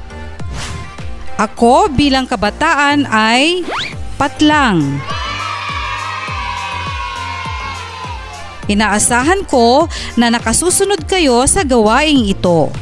Ako 1.36 1.92
bilang 1.92 2.24
kabataan 2.24 3.04
ay 3.12 3.68
patlang. 4.16 5.04
Inaasahan 8.66 9.46
ko 9.46 9.86
na 10.18 10.34
nakasusunod 10.34 11.06
kayo 11.06 11.46
sa 11.46 11.62
gawaing 11.62 12.26
ito. 12.26 12.74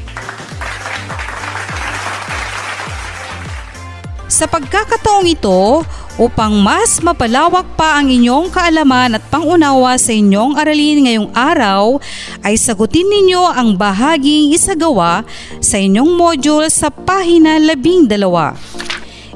Sa 4.33 4.49
pagkakataong 4.49 5.29
ito, 5.29 5.85
upang 6.17 6.57
mas 6.61 7.01
mapalawak 7.01 7.65
pa 7.77 8.01
ang 8.01 8.09
inyong 8.09 8.49
kaalaman 8.49 9.17
at 9.17 9.23
pangunawa 9.29 9.97
sa 9.97 10.13
inyong 10.13 10.57
aralin 10.57 11.05
ngayong 11.05 11.29
araw, 11.33 12.01
ay 12.41 12.57
sagutin 12.57 13.05
ninyo 13.05 13.49
ang 13.53 13.77
bahaging 13.77 14.53
isagawa 14.53 15.21
sa 15.61 15.77
inyong 15.77 16.17
module 16.17 16.65
sa 16.69 16.89
pahina 16.89 17.61
labing 17.61 18.09
dalawa. 18.09 18.57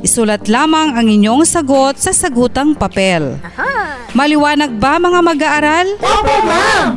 Isulat 0.06 0.46
lamang 0.46 0.94
ang 0.94 1.10
inyong 1.10 1.42
sagot 1.42 1.98
sa 1.98 2.14
sagutang 2.14 2.78
papel. 2.78 3.42
Maliwanag 4.14 4.78
ba 4.78 5.02
mga 5.02 5.20
mag-aaral? 5.26 5.88
Opo, 5.98 6.36
ma'am! 6.46 6.90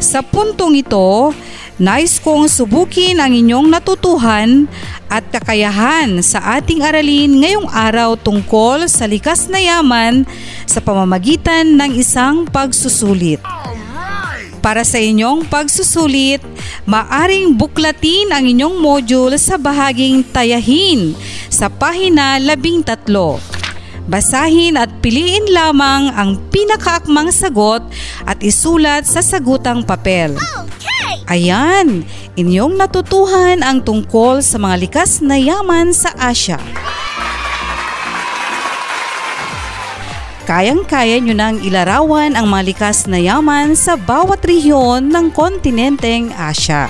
Sa 0.00 0.24
puntong 0.24 0.80
ito, 0.80 1.36
nais 1.76 2.16
kong 2.16 2.48
subukin 2.48 3.20
ang 3.20 3.36
inyong 3.36 3.68
natutuhan 3.68 4.64
at 5.12 5.28
kakayahan 5.28 6.24
sa 6.24 6.56
ating 6.56 6.80
aralin 6.80 7.36
ngayong 7.36 7.68
araw 7.68 8.16
tungkol 8.16 8.88
sa 8.88 9.04
likas 9.04 9.52
na 9.52 9.60
yaman 9.60 10.24
sa 10.64 10.80
pamamagitan 10.80 11.76
ng 11.76 12.00
isang 12.00 12.48
pagsusulit. 12.48 13.44
Para 14.68 14.84
sa 14.84 15.00
inyong 15.00 15.48
pagsusulit, 15.48 16.44
maaring 16.84 17.56
buklatin 17.56 18.28
ang 18.28 18.44
inyong 18.44 18.76
module 18.76 19.32
sa 19.40 19.56
bahaging 19.56 20.20
tayahin 20.28 21.16
sa 21.48 21.72
pahina 21.72 22.36
13. 22.36 23.08
Basahin 24.04 24.76
at 24.76 24.92
piliin 25.00 25.48
lamang 25.56 26.12
ang 26.12 26.36
pinakaakmang 26.52 27.32
sagot 27.32 27.80
at 28.28 28.44
isulat 28.44 29.08
sa 29.08 29.24
sagutang 29.24 29.88
papel. 29.88 30.36
Ayan, 31.32 32.04
inyong 32.36 32.76
natutuhan 32.76 33.64
ang 33.64 33.80
tungkol 33.80 34.44
sa 34.44 34.60
mga 34.60 34.84
likas 34.84 35.24
na 35.24 35.40
yaman 35.40 35.96
sa 35.96 36.12
Asya. 36.12 36.60
Kayang-kaya 40.48 41.20
nyo 41.20 41.36
nang 41.36 41.60
ilarawan 41.60 42.32
ang 42.32 42.48
mga 42.48 42.72
likas 42.72 43.04
na 43.04 43.20
yaman 43.20 43.76
sa 43.76 44.00
bawat 44.00 44.40
rehiyon 44.48 45.12
ng 45.12 45.28
kontinenteng 45.28 46.32
Asya. 46.32 46.88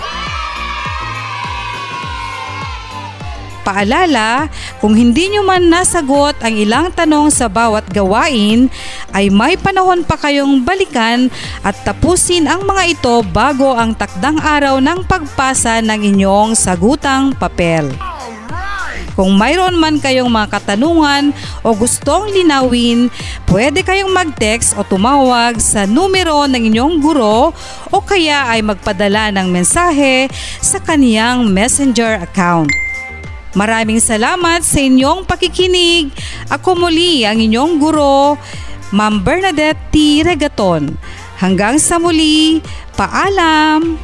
Paalala, 3.67 4.47
kung 4.79 4.95
hindi 4.95 5.27
nyo 5.35 5.43
man 5.43 5.67
nasagot 5.67 6.39
ang 6.39 6.55
ilang 6.55 6.95
tanong 6.95 7.35
sa 7.35 7.51
bawat 7.51 7.83
gawain, 7.91 8.71
ay 9.11 9.27
may 9.27 9.59
panahon 9.59 10.07
pa 10.07 10.15
kayong 10.15 10.63
balikan 10.63 11.27
at 11.67 11.75
tapusin 11.83 12.47
ang 12.47 12.63
mga 12.63 12.95
ito 12.95 13.27
bago 13.35 13.75
ang 13.75 13.91
takdang 13.91 14.39
araw 14.39 14.79
ng 14.79 15.03
pagpasa 15.03 15.83
ng 15.83 16.15
inyong 16.15 16.55
sagutang 16.55 17.35
papel. 17.35 17.91
Kung 19.19 19.35
mayroon 19.35 19.75
man 19.75 19.99
kayong 19.99 20.31
mga 20.31 20.47
katanungan 20.47 21.35
o 21.67 21.75
gustong 21.75 22.31
linawin, 22.31 23.11
pwede 23.51 23.83
kayong 23.83 24.15
mag-text 24.15 24.79
o 24.79 24.87
tumawag 24.87 25.59
sa 25.59 25.91
numero 25.91 26.47
ng 26.47 26.71
inyong 26.71 27.03
guro 27.03 27.51
o 27.91 27.97
kaya 27.99 28.47
ay 28.47 28.63
magpadala 28.63 29.35
ng 29.35 29.51
mensahe 29.51 30.31
sa 30.63 30.79
kaniyang 30.79 31.51
messenger 31.51 32.23
account. 32.23 32.71
Maraming 33.59 33.99
salamat 33.99 34.63
sa 34.63 34.79
inyong 34.79 35.27
pakikinig. 35.27 36.15
Ako 36.47 36.79
muli 36.79 37.27
ang 37.27 37.43
inyong 37.43 37.75
guro, 37.83 38.39
Ma'am 38.95 39.19
Bernadette 39.27 39.83
T. 39.91 40.23
Regaton. 40.23 40.95
Hanggang 41.43 41.83
sa 41.83 41.99
muli, 41.99 42.63
paalam! 42.95 43.99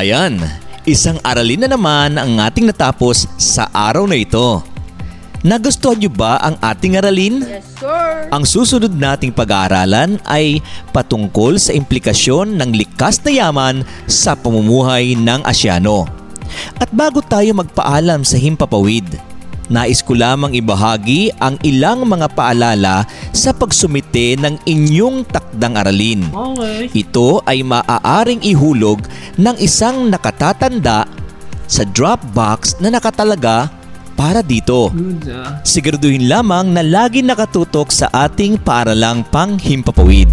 Ayan, 0.00 0.40
isang 0.88 1.20
aralin 1.20 1.60
na 1.60 1.76
naman 1.76 2.16
ang 2.16 2.40
ating 2.40 2.64
natapos 2.64 3.28
sa 3.36 3.68
araw 3.68 4.08
na 4.08 4.16
ito. 4.16 4.64
Nagustuhan 5.44 6.00
niyo 6.00 6.08
ba 6.08 6.40
ang 6.40 6.56
ating 6.56 6.96
aralin? 6.96 7.44
Yes, 7.44 7.68
sir! 7.76 8.24
Ang 8.32 8.48
susunod 8.48 8.96
nating 8.96 9.36
pag-aaralan 9.36 10.16
ay 10.24 10.64
patungkol 10.96 11.60
sa 11.60 11.76
implikasyon 11.76 12.56
ng 12.56 12.72
likas 12.72 13.20
na 13.28 13.44
yaman 13.44 13.84
sa 14.08 14.32
pamumuhay 14.32 15.20
ng 15.20 15.44
Asyano. 15.44 16.08
At 16.80 16.88
bago 16.96 17.20
tayo 17.20 17.52
magpaalam 17.60 18.24
sa 18.24 18.40
himpapawid, 18.40 19.04
nais 19.70 20.02
ko 20.02 20.18
lamang 20.18 20.52
ibahagi 20.58 21.30
ang 21.38 21.56
ilang 21.62 22.02
mga 22.02 22.26
paalala 22.34 23.06
sa 23.30 23.54
pagsumite 23.54 24.34
ng 24.36 24.58
inyong 24.66 25.22
takdang 25.30 25.78
aralin. 25.78 26.26
Okay. 26.28 26.90
Ito 27.06 27.46
ay 27.46 27.62
maaaring 27.62 28.42
ihulog 28.42 29.06
ng 29.38 29.56
isang 29.62 30.10
nakatatanda 30.10 31.06
sa 31.70 31.86
Dropbox 31.86 32.82
na 32.82 32.90
nakatalaga 32.90 33.70
para 34.18 34.42
dito. 34.44 34.92
Siguraduhin 35.64 36.28
lamang 36.28 36.74
na 36.74 36.84
lagi 36.84 37.22
nakatutok 37.24 37.88
sa 37.88 38.10
ating 38.12 38.60
paaralang 38.60 39.24
panghimpapawid. 39.30 40.28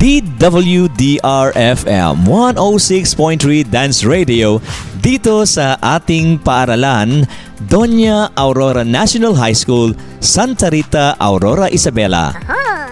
DWDR-FM 0.00 1.92
106.3 2.24 3.68
Dance 3.68 4.00
Radio 4.00 4.56
dito 5.04 5.44
sa 5.44 5.76
ating 5.76 6.40
paaralan 6.40 7.28
Doña 7.68 8.32
Aurora 8.32 8.80
National 8.80 9.36
High 9.36 9.52
School, 9.52 9.92
Santa 10.24 10.72
Rita, 10.72 11.20
Aurora, 11.20 11.68
Isabela. 11.68 12.32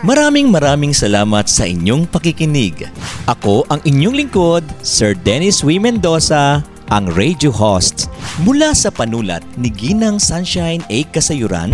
Maraming 0.05 0.53
maraming 0.53 0.93
salamat 0.93 1.49
sa 1.49 1.65
inyong 1.65 2.05
pakikinig. 2.13 2.85
Ako 3.25 3.65
ang 3.73 3.81
inyong 3.89 4.29
lingkod, 4.29 4.69
Sir 4.85 5.17
Dennis 5.17 5.65
W. 5.65 5.81
Mendoza, 5.81 6.61
ang 6.93 7.09
radio 7.17 7.49
host 7.49 8.13
mula 8.45 8.77
sa 8.77 8.93
panulat 8.93 9.41
ni 9.57 9.73
Ginang 9.73 10.21
Sunshine 10.21 10.85
A. 10.93 11.09
Kasayuran, 11.09 11.73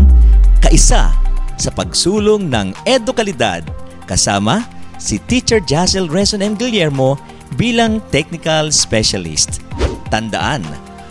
kaisa 0.63 1.11
sa 1.59 1.71
pagsulong 1.75 2.47
ng 2.47 2.71
edukalidad 2.87 3.67
kasama 4.07 4.63
si 5.05 5.21
Teacher 5.29 5.61
Jazel 5.61 6.09
Reson 6.09 6.41
M. 6.41 6.57
Guillermo 6.57 7.21
bilang 7.61 8.01
Technical 8.09 8.73
Specialist. 8.73 9.61
Tandaan, 10.09 10.65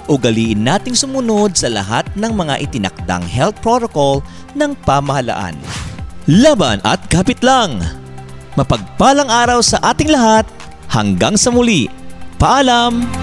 ugaliin 0.10 0.66
nating 0.66 0.98
sumunod 0.98 1.54
sa 1.54 1.70
lahat 1.70 2.10
ng 2.18 2.34
mga 2.34 2.66
itinakdang 2.66 3.22
health 3.30 3.62
protocol 3.62 4.26
ng 4.58 4.74
pamahalaan. 4.82 5.54
Laban 6.26 6.82
at 6.82 7.06
kapit 7.14 7.46
lang! 7.46 7.78
Mapagpalang 8.58 9.30
araw 9.30 9.62
sa 9.62 9.78
ating 9.94 10.10
lahat 10.10 10.50
hanggang 10.90 11.38
sa 11.38 11.54
muli. 11.54 11.90
Paalam! 12.42 13.23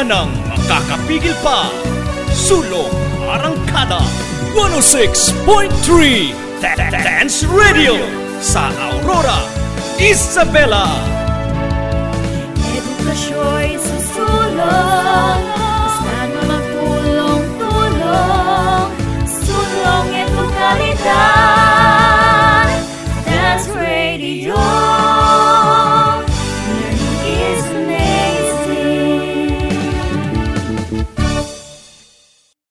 Wala 0.00 0.24
nang 0.24 0.32
makakapigil 0.48 1.36
pa. 1.44 1.68
Sulong 2.32 2.88
Arangkada 3.20 4.00
106.3 4.56 5.44
Dance 7.04 7.44
Radio 7.44 8.00
sa 8.40 8.72
Aurora, 8.80 9.44
Isabela. 10.00 10.88
Edukasyon 12.64 13.76
susulong 13.76 15.49